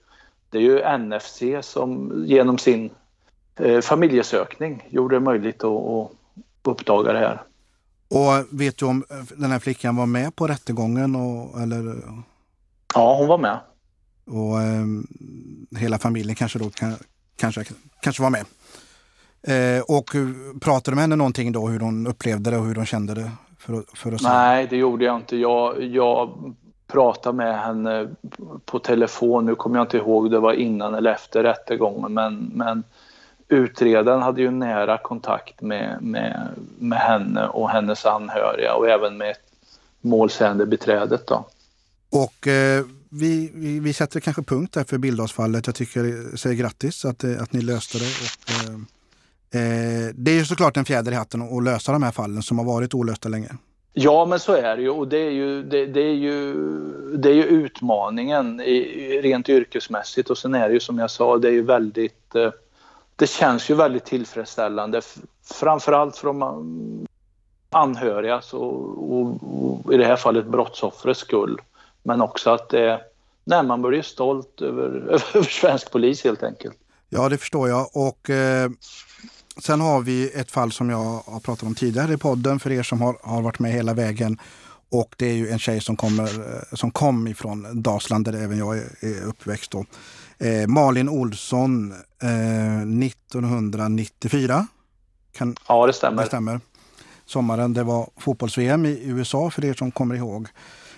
[0.51, 2.91] det är ju NFC som genom sin
[3.83, 6.11] familjesökning gjorde det möjligt att,
[6.65, 7.43] uppdaga det här.
[8.09, 9.05] Och vet du om
[9.37, 11.17] den här flickan var med på rättegången?
[11.17, 12.03] Och, eller?
[12.95, 13.59] Ja, hon var med.
[14.27, 14.87] Och eh,
[15.79, 16.95] hela familjen kanske då kan,
[17.37, 17.65] kanske,
[18.01, 18.45] kanske var med.
[19.43, 20.11] Eh, och
[20.61, 23.31] pratade du med henne någonting då hur hon upplevde det och hur hon kände det?
[23.59, 25.37] För, för att Nej, det gjorde jag inte.
[25.37, 26.55] Jag, jag
[26.87, 28.09] pratade med henne
[28.65, 29.47] på telefon.
[29.47, 32.85] Nu kommer jag inte ihåg det var innan eller efter rättegången men, men
[33.53, 39.35] utredaren hade ju nära kontakt med, med, med henne och hennes anhöriga och även med
[40.01, 41.47] målsägande beträdet då.
[42.11, 45.67] Och eh, vi, vi, vi, sätter kanske punkt där för Bildalsfallet.
[45.67, 48.05] Jag tycker, säger grattis att, eh, att ni löste det.
[48.05, 48.75] Och, eh,
[49.63, 52.59] eh, det är ju såklart en fjäder i hatten att lösa de här fallen som
[52.59, 53.49] har varit olösta länge.
[53.95, 56.55] Ja, men så är det ju och det är ju, det, det är ju,
[57.17, 61.39] det är ju utmaningen i, rent yrkesmässigt och sen är det ju som jag sa,
[61.39, 62.51] det är ju väldigt eh,
[63.23, 65.01] det känns ju väldigt tillfredsställande.
[65.45, 67.07] Framförallt för de
[67.71, 69.37] anhöriga och, och,
[69.85, 71.61] och, i det här fallet brottsoffrets skull.
[72.03, 73.01] Men också att det,
[73.45, 76.77] nej, man blir stolt över, över svensk polis helt enkelt.
[77.09, 77.97] Ja, det förstår jag.
[77.97, 78.71] Och eh,
[79.63, 82.83] sen har vi ett fall som jag har pratat om tidigare i podden för er
[82.83, 84.39] som har, har varit med hela vägen.
[84.91, 88.59] Och det är ju en tjej som, kommer, eh, som kom ifrån Dalsland där även
[88.59, 89.71] jag är, är uppväxt.
[89.71, 89.85] Då.
[90.43, 94.67] Eh, Malin Olsson eh, 1994.
[95.33, 96.23] Kan, ja, det stämmer.
[96.23, 96.61] det stämmer.
[97.27, 100.49] Sommaren, det var fotbolls-VM i USA för er som kommer ihåg.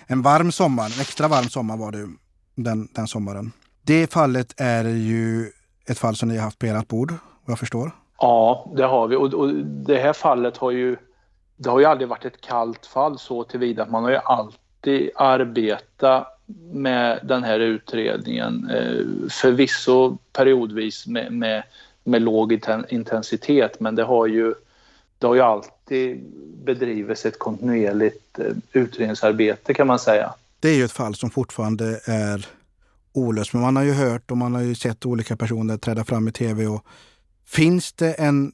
[0.07, 2.07] En varm sommar, en extra varm sommar var det
[2.55, 3.51] den, den sommaren.
[3.81, 5.51] Det fallet är ju
[5.87, 7.91] ett fall som ni har haft på ert bord, vad jag förstår.
[8.19, 9.15] Ja, det har vi.
[9.15, 10.97] Och, och det här fallet har ju,
[11.57, 15.09] det har ju aldrig varit ett kallt fall så tillvida att man har ju alltid
[15.15, 16.34] arbetat
[16.71, 18.69] med den här utredningen.
[18.69, 21.63] Eh, förvisso periodvis med, med,
[22.03, 24.53] med låg intensitet men det har ju,
[25.17, 26.23] det har ju alltid
[26.65, 30.33] bedrivits ett kontinuerligt eh, utredningsarbete kan man säga.
[30.59, 32.47] Det är ju ett fall som fortfarande är
[33.13, 36.27] olöst men man har ju hört och man har ju sett olika personer träda fram
[36.27, 36.67] i tv.
[36.67, 36.85] Och
[37.45, 38.51] finns det en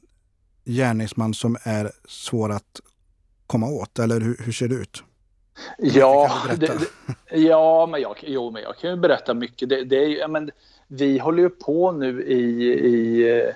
[0.64, 2.80] gärningsman som är svår att
[3.46, 5.02] komma åt eller hur, hur ser det ut?
[5.78, 9.68] Ja, det, det, ja men, jag, jo, men jag kan ju berätta mycket.
[9.68, 10.50] Det, det är, men,
[10.96, 13.52] vi håller ju på nu i, i...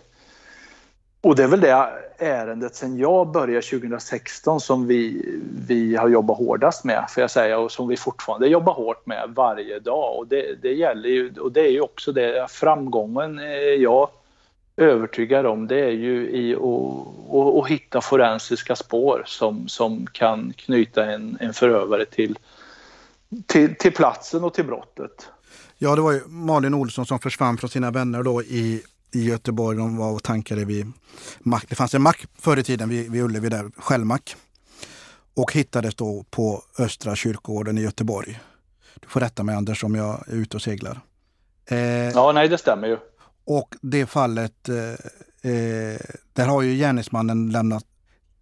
[1.21, 1.89] Och det är väl det
[2.19, 5.23] ärendet sen jag började 2016 som vi,
[5.69, 9.33] vi har jobbat hårdast med, får jag säga, och som vi fortfarande jobbar hårt med
[9.35, 10.19] varje dag.
[10.19, 14.09] Och det, det gäller ju, och det är ju också det, framgången är jag
[14.77, 16.63] övertygad om, det är ju i att,
[17.35, 22.39] att, att hitta forensiska spår som, som kan knyta en, en förövare till,
[23.47, 25.29] till, till platsen och till brottet.
[25.79, 28.83] Ja, det var ju Malin Olsson som försvann från sina vänner då i,
[29.15, 29.79] i Göteborg.
[29.79, 30.93] De var och tankade vid
[31.39, 31.65] mack.
[31.69, 34.37] Det fanns en mack förr i tiden vid, vid Ullevi där, Shellmack.
[35.37, 38.41] Och hittades då på Östra kyrkogården i Göteborg.
[39.01, 41.01] Du får rätta mig Anders om jag är ute och seglar.
[41.71, 42.97] Eh, ja, nej det stämmer ju.
[43.47, 46.01] Och det fallet, eh, eh,
[46.33, 47.85] där har ju gärningsmannen lämnat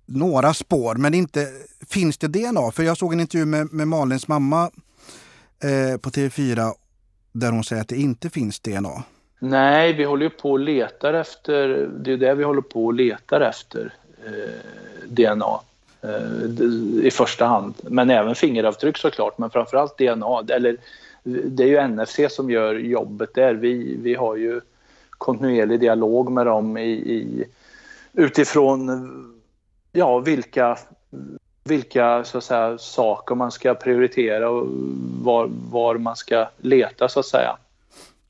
[0.07, 1.49] några spår, men inte
[1.89, 2.71] finns det DNA?
[2.73, 4.71] För jag såg en intervju med, med Malins mamma
[5.63, 6.73] eh, på TV4
[7.33, 9.03] där hon säger att det inte finns DNA.
[9.39, 12.95] Nej, vi håller ju på och letar efter, det är det vi håller på och
[12.95, 13.95] letar efter,
[14.27, 15.61] eh, DNA
[16.03, 17.75] eh, i första hand.
[17.83, 20.43] Men även fingeravtryck såklart, men framförallt DNA.
[20.49, 20.77] Eller,
[21.25, 23.55] det är ju NFC som gör jobbet där.
[23.55, 24.61] Vi, vi har ju
[25.19, 27.45] kontinuerlig dialog med dem i, i,
[28.13, 28.91] utifrån
[29.93, 30.79] ja, vilka,
[31.65, 34.67] vilka så att säga, saker man ska prioritera och
[35.23, 37.57] var, var man ska leta så att säga.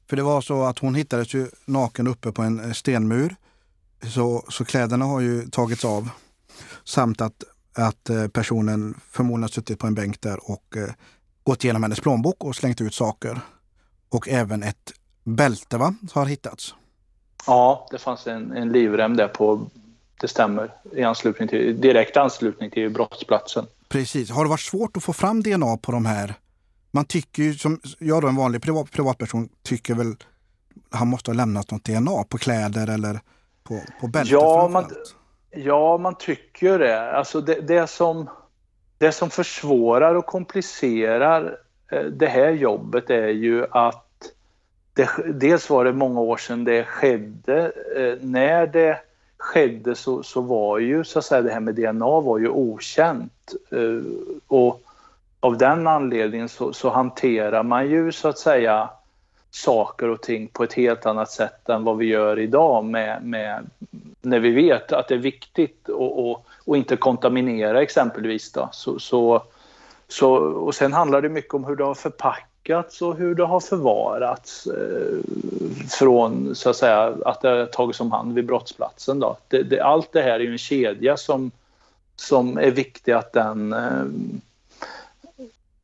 [0.09, 3.37] För det var så att hon hittades ju naken uppe på en stenmur.
[4.15, 6.09] Så, så kläderna har ju tagits av.
[6.85, 10.95] Samt att, att eh, personen förmodligen suttit på en bänk där och eh,
[11.45, 13.41] gått igenom hennes plånbok och slängt ut saker.
[14.09, 14.93] Och även ett
[15.25, 16.75] bälte va, har hittats.
[17.47, 19.67] Ja, det fanns en, en livrem där på,
[20.21, 23.67] det stämmer, i anslutning till, direkt anslutning till brottsplatsen.
[23.89, 24.31] Precis.
[24.31, 26.35] Har det varit svårt att få fram DNA på de här?
[26.91, 30.17] Man tycker ju, som jag då, en vanlig privat, privatperson, tycker väl
[30.91, 33.21] han måste ha lämnat något DNA på kläder eller
[33.65, 34.85] på, på bältet ja, man,
[35.51, 37.13] ja, man tycker det.
[37.13, 38.31] Alltså det, det som
[38.99, 41.57] det som försvårar och komplicerar
[41.93, 44.04] eh, det här jobbet är ju att
[44.95, 47.73] det, dels var det många år sedan det skedde.
[47.97, 48.99] Eh, när det
[49.39, 53.55] skedde så, så var ju så att säga det här med DNA var ju okänt.
[53.71, 54.03] Eh,
[54.47, 54.83] och
[55.41, 58.91] av den anledningen så, så hanterar man ju så att säga
[59.51, 63.71] saker och ting på ett helt annat sätt än vad vi gör idag med, med
[64.23, 65.89] när vi vet att det är viktigt
[66.67, 68.53] att inte kontaminera exempelvis.
[68.53, 68.69] Då.
[68.73, 69.43] Så, så,
[70.09, 72.54] så, och sen handlar det mycket om hur det har förpackats
[73.03, 75.19] och hur det har förvarats eh,
[75.89, 79.21] från så att säga att det har tagits om hand vid brottsplatsen.
[79.21, 79.37] Då.
[79.49, 81.51] Det, det, allt det här är ju en kedja som,
[82.17, 84.05] som är viktig att den eh,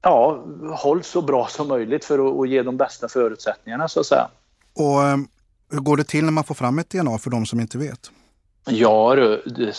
[0.03, 0.45] ja,
[0.77, 4.29] hålls så bra som möjligt för att, att ge de bästa förutsättningarna så att säga.
[4.75, 5.17] Och eh,
[5.71, 8.11] hur går det till när man får fram ett DNA för de som inte vet?
[8.65, 9.17] Ja,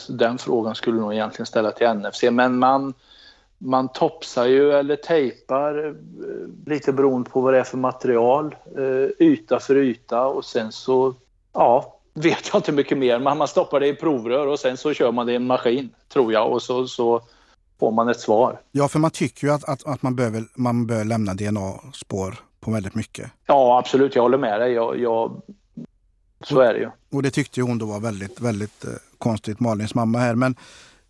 [0.10, 2.93] den frågan skulle nog egentligen ställa till NFC, men man,
[3.64, 5.93] man topsar ju eller tejpar eh,
[6.66, 11.14] lite beroende på vad det är för material, eh, yta för yta och sen så,
[11.53, 14.93] ja, vet jag inte mycket mer, men man stoppar det i provrör och sen så
[14.93, 17.22] kör man det i en maskin, tror jag, och så, så
[17.80, 18.62] får man ett svar.
[18.72, 22.72] Ja, för man tycker ju att, att, att man, behöver, man bör lämna DNA-spår på
[22.72, 23.32] väldigt mycket.
[23.45, 24.16] Ja, absolut.
[24.16, 24.74] Jag håller med dig.
[24.74, 25.41] Jag, jag,
[26.43, 26.89] så är det ju.
[27.12, 30.36] Och det tyckte hon då var väldigt, väldigt eh, konstigt, Malins mamma här.
[30.36, 30.55] Men,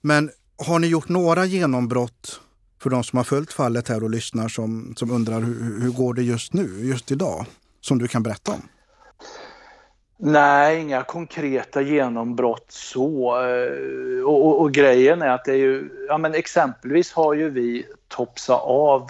[0.02, 0.30] men
[0.66, 2.40] har ni gjort några genombrott
[2.82, 6.14] för de som har följt fallet här och lyssnar som, som undrar hur, hur går
[6.14, 7.46] det just nu, just idag,
[7.82, 8.62] som du kan berätta om?
[10.24, 13.38] Nej, inga konkreta genombrott så.
[13.48, 17.50] Eh, och, och, och, grejen är att det är ju, ja men exempelvis har ju
[17.50, 19.10] vi topsat av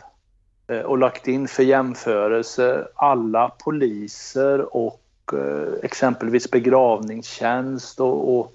[0.68, 5.02] eh, och lagt in för jämförelse alla poliser och
[5.34, 8.54] eh, exempelvis begravningstjänst och, och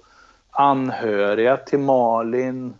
[0.51, 2.73] anhöriga till Malin.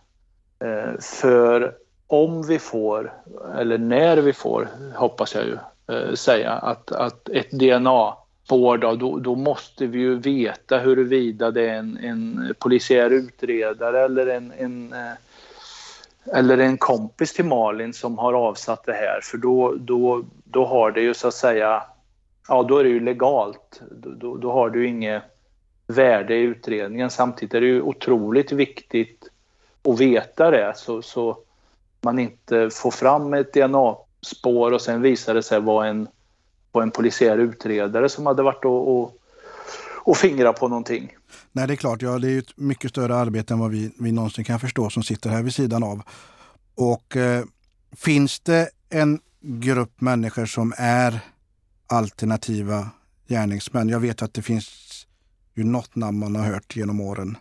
[0.64, 1.74] Eh, för
[2.06, 3.12] om vi får,
[3.58, 5.58] eller när vi får, hoppas jag ju,
[5.94, 11.50] eh, säga att, att ett DNA spår då, då, då, måste vi ju veta huruvida
[11.50, 15.12] det är en, en polisiär utredare eller en, en eh,
[16.32, 20.90] eller en kompis till Malin som har avsatt det här för då, då, då har
[20.90, 21.82] det ju så att säga,
[22.48, 23.82] ja då är det ju legalt.
[23.90, 25.22] Då, då har du inget
[25.86, 27.10] värde i utredningen.
[27.10, 29.28] Samtidigt är det ju otroligt viktigt
[29.82, 31.38] och veta det så, så
[32.00, 36.08] man inte får fram ett DNA-spår och sen visar det sig vara en
[36.72, 39.14] var en polisiär utredare som hade varit och, och,
[40.04, 41.12] och fingra på någonting.
[41.52, 42.02] Nej, det är klart.
[42.02, 45.02] Ja, det är ett mycket större arbete än vad vi, vi någonsin kan förstå som
[45.02, 46.02] sitter här vid sidan av.
[46.74, 47.44] Och eh,
[47.96, 51.20] finns det en grupp människor som är
[51.86, 52.90] alternativa
[53.28, 53.88] gärningsmän?
[53.88, 55.06] Jag vet att det finns
[55.54, 57.36] ju något namn man har hört genom åren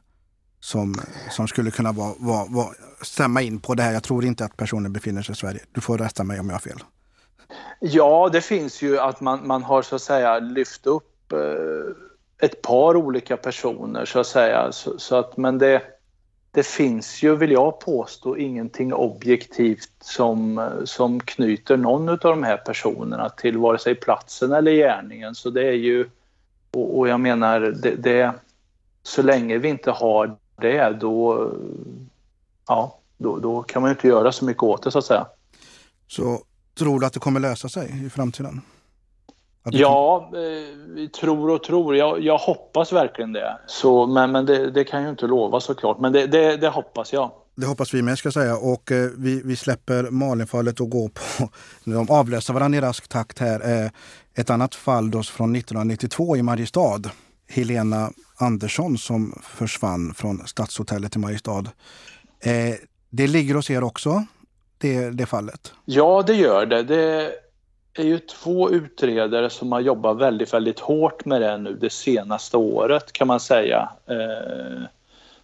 [0.59, 0.95] som,
[1.29, 2.67] som skulle kunna vara, vara, vara,
[3.01, 3.93] stämma in på det här.
[3.93, 5.59] Jag tror inte att personen befinner sig i Sverige.
[5.71, 6.79] Du får rätta mig om jag har fel.
[7.79, 12.61] Ja, det finns ju att man, man har så att säga lyft upp eh, ett
[12.61, 14.71] par olika personer så att säga.
[14.71, 15.81] Så, så, att, men det,
[16.51, 22.57] det finns ju, vill jag påstå, ingenting objektivt som, som knyter någon av de här
[22.57, 25.35] personerna till vare sig platsen eller gärningen.
[25.35, 26.09] Så det är ju,
[26.71, 28.33] och, och jag menar, det, det,
[29.03, 31.51] så länge vi inte har det då,
[32.67, 35.27] ja, då, då kan man ju inte göra så mycket åt det så att säga.
[36.07, 36.41] Så
[36.77, 38.61] Tror du att det kommer lösa sig i framtiden?
[39.63, 41.95] Ja, vi eh, tror och tror.
[41.95, 43.59] Jag, jag, hoppas verkligen det.
[43.67, 45.99] Så, men men det, det kan ju inte lova såklart.
[45.99, 47.31] Men det, det, det, hoppas jag.
[47.55, 48.57] Det hoppas vi med ska jag säga.
[48.57, 51.49] Och eh, vi, vi släpper Malinfallet och går på,
[51.91, 53.83] de avlöser varandra i rask takt här.
[53.83, 53.91] Eh,
[54.35, 57.01] ett annat fall då från 1992 i Mariestad.
[57.47, 61.63] Helena Andersson som försvann från Stadshotellet i Mariestad.
[62.39, 62.75] Eh,
[63.09, 64.25] det ligger hos er också
[64.77, 65.73] det, det fallet?
[65.85, 66.83] Ja, det gör det.
[66.83, 67.31] Det
[67.93, 72.57] är ju två utredare som har jobbat väldigt, väldigt hårt med det nu det senaste
[72.57, 73.89] året kan man säga.
[74.05, 74.83] Eh,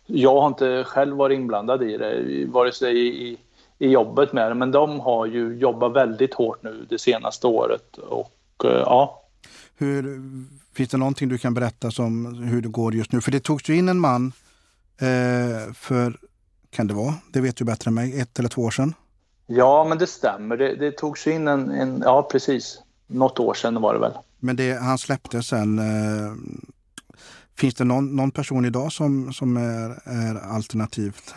[0.06, 3.38] jag har inte själv varit inblandad i det, vare sig i,
[3.80, 7.98] i jobbet med det, men de har ju jobbat väldigt hårt nu det senaste året.
[7.98, 9.24] Och eh, ja.
[9.76, 10.22] Hur,
[10.74, 13.22] finns det någonting du kan berätta om hur det går just nu?
[13.22, 14.32] För det togs ju in en man
[14.98, 16.18] eh, för,
[16.70, 18.94] kan det vara, det vet du bättre än mig, ett eller två år sedan?
[19.48, 20.58] Ja, men det stämmer.
[20.58, 24.14] Det, det togs in en, en, ja precis, något år sedan var det väl.
[24.40, 25.80] Men det, han släppte sen.
[25.80, 26.34] Eh,
[27.58, 31.34] finns det någon, någon person idag som, som är, är alternativt?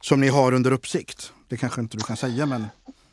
[0.00, 1.32] Som ni har under uppsikt?
[1.48, 2.64] Det kanske inte du kan säga, men...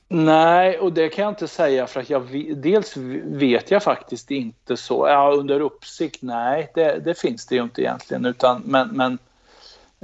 [0.08, 4.78] Nej, och det kan jag inte säga för att jag dels vet jag faktiskt inte
[4.78, 5.08] så.
[5.08, 8.26] Ja, under uppsikt, nej, det, det finns det ju inte egentligen.
[8.26, 9.18] Utan, men, men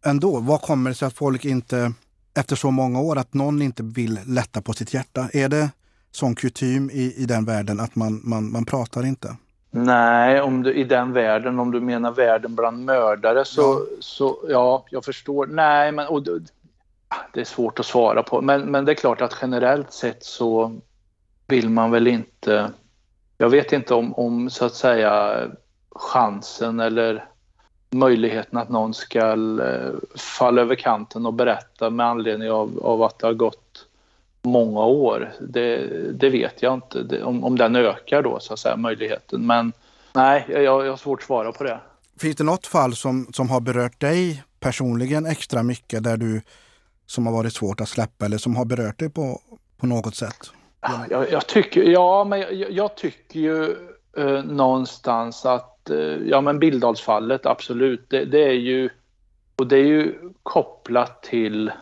[0.04, 1.92] ändå, vad kommer det sig att folk inte
[2.34, 5.30] efter så många år att någon inte vill lätta på sitt hjärta?
[5.32, 5.70] Är det
[6.12, 9.36] sån kutym i, i den världen att man, man, man pratar inte?
[9.70, 14.38] Nej, om du, i den världen, om du menar världen bland mördare så ja, så,
[14.48, 15.46] ja jag förstår.
[15.46, 16.22] Nej, men och,
[17.32, 18.40] det är svårt att svara på.
[18.40, 20.80] Men, men det är klart att generellt sett så
[21.46, 22.70] vill man väl inte...
[23.38, 25.42] Jag vet inte om, om så att säga
[25.90, 27.24] chansen eller
[27.90, 29.32] möjligheten att någon ska
[29.62, 29.92] eh,
[30.38, 33.69] falla över kanten och berätta med anledning av, av att det har gått
[34.42, 35.32] många år.
[35.40, 39.46] Det, det vet jag inte det, om, om den ökar då så att säga möjligheten.
[39.46, 39.72] Men
[40.14, 41.80] nej, jag, jag har svårt att svara på det.
[42.20, 46.42] Finns det något fall som, som har berört dig personligen extra mycket där du
[47.06, 49.40] som har varit svårt att släppa eller som har berört dig på,
[49.76, 50.50] på något sätt?
[51.10, 53.76] Jag, jag tycker, ja, men jag, jag tycker ju
[54.16, 58.90] eh, någonstans att eh, ja, men Bildalsfallet, absolut, det, det, är ju
[59.56, 61.72] och det är ju kopplat till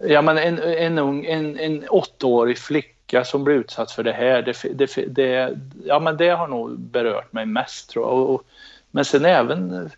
[0.00, 4.42] ja, men en, en, ung, en, en åttaårig flicka som blir utsatt för det här.
[4.42, 8.30] Det, det, det, ja, men det har nog berört mig mest tror jag.
[8.30, 8.42] Och,
[8.90, 9.90] men sen även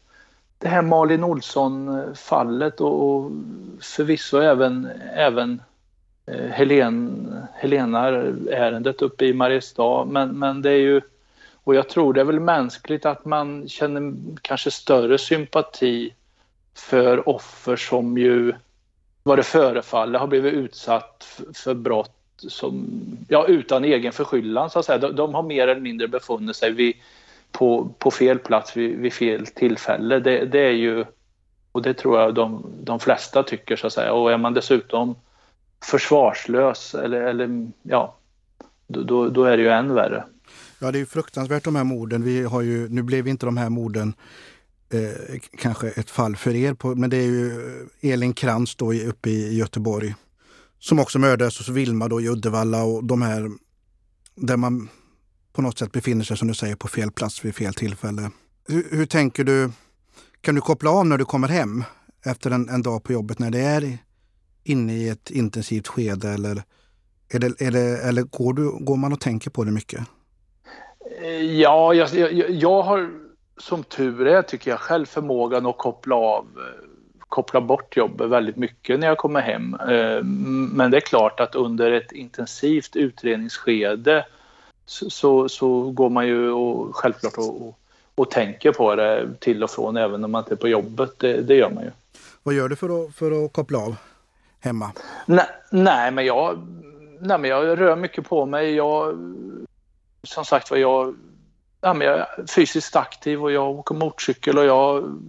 [0.62, 3.30] det här Malin Olsson-fallet och, och
[3.80, 5.62] förvisso även, även
[6.26, 10.04] eh, Helen, Helena-ärendet uppe i Mariestad.
[10.04, 11.00] Men, men det är ju,
[11.64, 16.14] och jag tror det är väl mänskligt att man känner kanske större sympati
[16.74, 18.54] för offer som ju,
[19.22, 22.88] vad det förefaller, har blivit utsatt för brott som,
[23.28, 24.98] ja, utan egen förskyllan så att säga.
[24.98, 26.94] De, de har mer eller mindre befunnit sig vid,
[27.52, 30.20] på, på fel plats vid, vid fel tillfälle.
[30.20, 31.04] Det, det, är ju,
[31.72, 34.12] och det tror jag de, de flesta tycker så att säga.
[34.12, 35.14] Och är man dessutom
[35.84, 38.16] försvarslös eller, eller ja,
[38.86, 40.24] då, då är det ju än värre.
[40.78, 42.24] Ja, det är fruktansvärt de här morden.
[42.24, 44.14] Vi har ju, nu blev inte de här morden
[44.94, 48.92] eh, kanske ett fall för er, på, men det är ju eh, Elin Krantz då
[48.92, 50.14] uppe i Göteborg
[50.78, 53.50] som också mördades och så Vilma då i Uddevalla och de här
[54.34, 54.88] där man
[55.52, 58.30] på något sätt befinner sig som du säger på fel plats vid fel tillfälle.
[58.68, 59.70] Hur, hur tänker du?
[60.40, 61.84] Kan du koppla av när du kommer hem
[62.24, 63.98] efter en, en dag på jobbet när det är
[64.64, 66.62] inne i ett intensivt skede eller,
[67.28, 70.00] är det, är det, eller går, du, går man och tänker på det mycket?
[71.22, 73.10] Eh, ja, jag, jag, jag har
[73.62, 76.46] som tur är tycker jag själv förmågan att koppla av
[77.28, 79.74] koppla bort jobbet väldigt mycket när jag kommer hem.
[79.74, 80.22] Eh,
[80.72, 84.26] men det är klart att under ett intensivt utredningsskede
[84.86, 87.78] så, så, så går man ju och, självklart och, och,
[88.14, 91.18] och, tänker på det till och från även om man inte är på jobbet.
[91.18, 91.90] Det, det gör man ju.
[92.42, 93.96] Vad gör du för att, för att koppla av?
[94.62, 94.92] hemma?
[95.26, 96.58] Nej, nej, men jag,
[97.20, 98.74] nej, men jag rör mycket på mig.
[98.74, 99.18] Jag,
[100.22, 101.16] som sagt var, jag,
[101.82, 105.20] ja, men jag är fysiskt aktiv och jag åker motorcykel och jag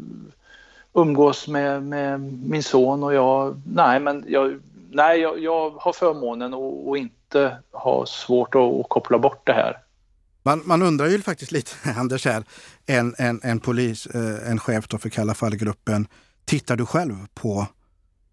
[0.93, 4.59] umgås med, med min son och jag, nej men jag,
[4.91, 9.53] nej, jag, jag har förmånen att, att inte ha svårt att, att, koppla bort det
[9.53, 9.77] här.
[10.43, 12.43] Man, man undrar ju faktiskt lite, Anders, här,
[12.85, 16.07] en, en, en polis, eh, en chef för Kalla fall-gruppen.
[16.45, 17.67] Tittar du själv på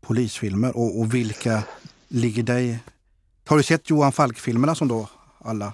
[0.00, 1.62] polisfilmer och, och vilka
[2.08, 2.78] ligger dig...
[3.46, 5.08] Har du sett Johan Falk-filmerna som då
[5.38, 5.72] alla,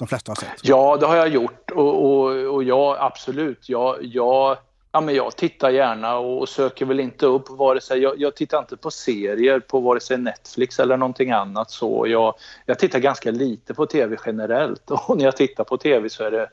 [0.00, 0.60] de flesta har sett?
[0.62, 4.56] Ja, det har jag gjort och, och, och ja, absolut, jag, jag,
[4.92, 8.58] ja, men jag tittar gärna och söker väl inte upp vare sig, jag, jag tittar
[8.58, 12.06] inte på serier på vare sig Netflix eller någonting annat så.
[12.08, 12.34] Jag,
[12.66, 16.30] jag tittar ganska lite på tv generellt och när jag tittar på tv så är
[16.30, 16.48] det,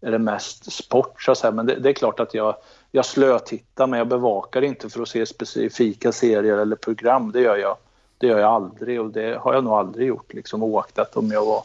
[0.00, 1.50] är det mest sport så att säga.
[1.50, 2.56] Men det, det är klart att jag,
[2.90, 7.32] jag slötittar men jag bevakar inte för att se specifika serier eller program.
[7.32, 7.76] Det gör jag,
[8.18, 11.44] det gör jag aldrig och det har jag nog aldrig gjort liksom oaktat om jag
[11.44, 11.62] var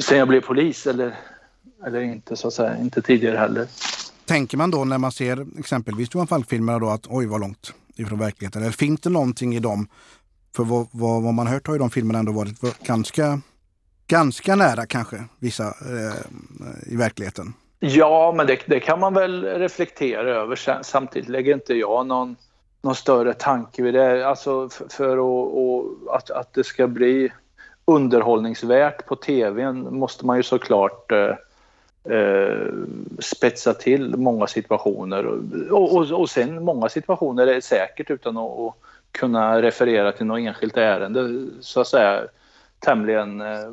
[0.00, 1.14] sen jag blev polis eller,
[1.86, 3.66] eller inte så att säga, inte tidigare heller.
[4.24, 8.18] Tänker man då när man ser exempelvis Johan Falk-filmerna då att oj vad långt ifrån
[8.18, 8.62] verkligheten?
[8.62, 9.88] Eller finns det någonting i dem?
[10.56, 13.40] För vad, vad, vad man hört har ju de filmerna ändå varit ganska,
[14.06, 17.54] ganska nära kanske vissa eh, i verkligen.
[17.78, 20.82] Ja, men det, det, kan man väl reflektera över.
[20.82, 22.36] Samtidigt lägger inte jag någon,
[22.82, 24.28] någon större tanke vid det.
[24.28, 27.32] Alltså för, för att, att, att det ska bli
[27.84, 31.34] underhållningsvärt på tvn måste man ju såklart eh,
[32.16, 32.66] eh,
[33.18, 35.26] spetsa till många situationer.
[35.72, 38.74] Och, och, och sen många situationer är säkert utan att, att
[39.12, 42.22] kunna referera till något enskilt ärende så att säga
[42.78, 43.72] tämligen eh,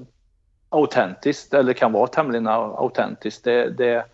[0.70, 3.44] autentiskt eller kan vara tämligen autentiskt.
[3.44, 4.06] Det, det,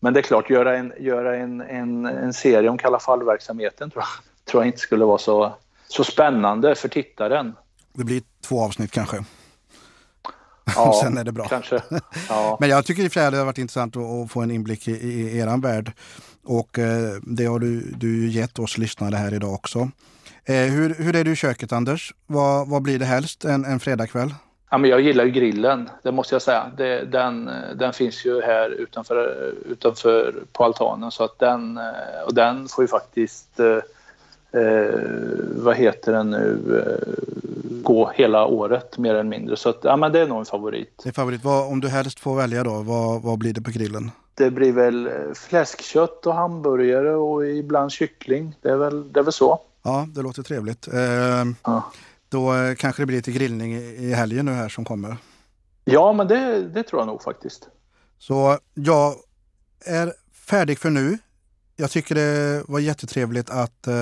[0.00, 4.02] men det är klart, göra en, göra en, en, en serie om Kalla fall-verksamheten tror
[4.02, 5.52] jag, tror jag inte skulle vara så,
[5.88, 7.54] så spännande för tittaren.
[7.92, 9.24] Det blir två avsnitt kanske.
[10.76, 11.48] Ja, Sen är det bra.
[11.48, 11.82] Kanske.
[12.28, 12.56] Ja.
[12.60, 14.88] Men jag tycker i och för sig det har varit intressant att, få en inblick
[14.88, 15.92] i, i er värld.
[16.44, 19.90] Och eh, det har du, du gett oss lyssnare här idag också.
[20.44, 22.14] Eh, hur, hur är du i köket Anders?
[22.26, 24.34] Vad, vad blir det helst en, en fredagkväll?
[24.70, 26.70] Ja, men jag gillar ju grillen, det måste jag säga.
[26.76, 31.80] Det, den, den finns ju här utanför, utanför på altanen så att den,
[32.26, 33.78] och den får ju faktiskt eh,
[35.62, 37.24] vad heter den nu, eh,
[37.82, 39.56] gå hela året mer eller mindre.
[39.56, 41.00] Så att, ja, men det är nog en favorit.
[41.02, 41.44] Det är favorit.
[41.44, 44.10] Vad, om du helst får välja då, vad, vad blir det på grillen?
[44.34, 48.56] Det blir väl fläskkött och hamburgare och ibland kyckling.
[48.62, 49.60] Det är väl, det är väl så.
[49.82, 50.88] Ja, det låter trevligt.
[50.88, 51.92] Eh, ja.
[52.28, 55.16] Då eh, kanske det blir lite grillning i helgen nu här som kommer.
[55.84, 57.68] Ja, men det, det tror jag nog faktiskt.
[58.18, 59.14] Så jag
[59.84, 61.18] är färdig för nu.
[61.80, 63.94] Jag tycker det var jättetrevligt att eh,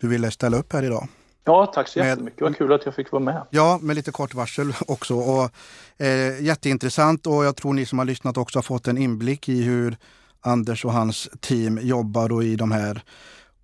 [0.00, 1.08] du ville ställa upp här idag.
[1.44, 2.40] Ja, tack så jättemycket.
[2.40, 3.46] Vad kul att jag fick vara med.
[3.50, 5.14] Ja, med lite kort varsel också.
[5.14, 5.50] Och,
[6.04, 9.62] eh, jätteintressant och jag tror ni som har lyssnat också har fått en inblick i
[9.62, 9.96] hur
[10.40, 13.02] Anders och hans team jobbar då i de här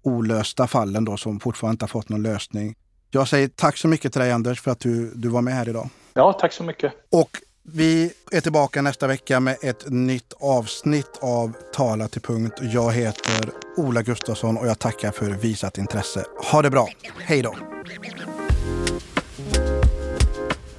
[0.03, 2.75] olösta fallen då som fortfarande inte har fått någon lösning.
[3.11, 5.69] Jag säger tack så mycket till dig Anders för att du, du var med här
[5.69, 5.89] idag.
[6.15, 6.93] Ja, tack så mycket.
[7.11, 7.31] Och
[7.65, 12.59] vi är tillbaka nästa vecka med ett nytt avsnitt av Tala till punkt.
[12.61, 16.25] Jag heter Ola Gustafsson och jag tackar för visat intresse.
[16.53, 16.89] Ha det bra.
[17.19, 17.57] Hej då!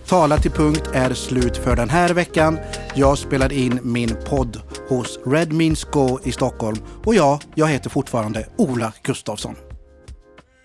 [0.07, 2.59] Tala till punkt är slut för den här veckan.
[2.95, 7.89] Jag spelade in min podd hos Red Means Go i Stockholm och ja, jag heter
[7.89, 9.55] fortfarande Ola Gustafsson.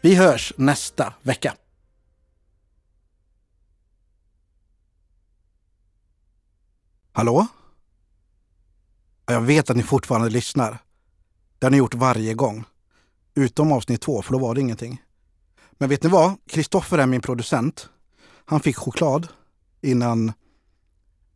[0.02, 1.54] Vi hörs nästa vecka.
[7.18, 7.46] Hallå?
[9.26, 10.78] Jag vet att ni fortfarande lyssnar.
[11.58, 12.64] Det har ni gjort varje gång.
[13.34, 15.02] Utom avsnitt två, för då var det ingenting.
[15.72, 16.36] Men vet ni vad?
[16.46, 17.88] Kristoffer är min producent.
[18.44, 19.28] Han fick choklad
[19.80, 20.32] innan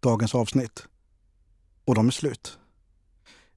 [0.00, 0.86] dagens avsnitt.
[1.84, 2.58] Och de är slut.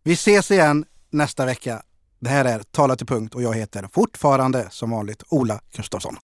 [0.03, 1.83] Vi ses igen nästa vecka.
[2.19, 6.17] Det här är Tala till punkt och jag heter fortfarande som vanligt Ola Gustafsson.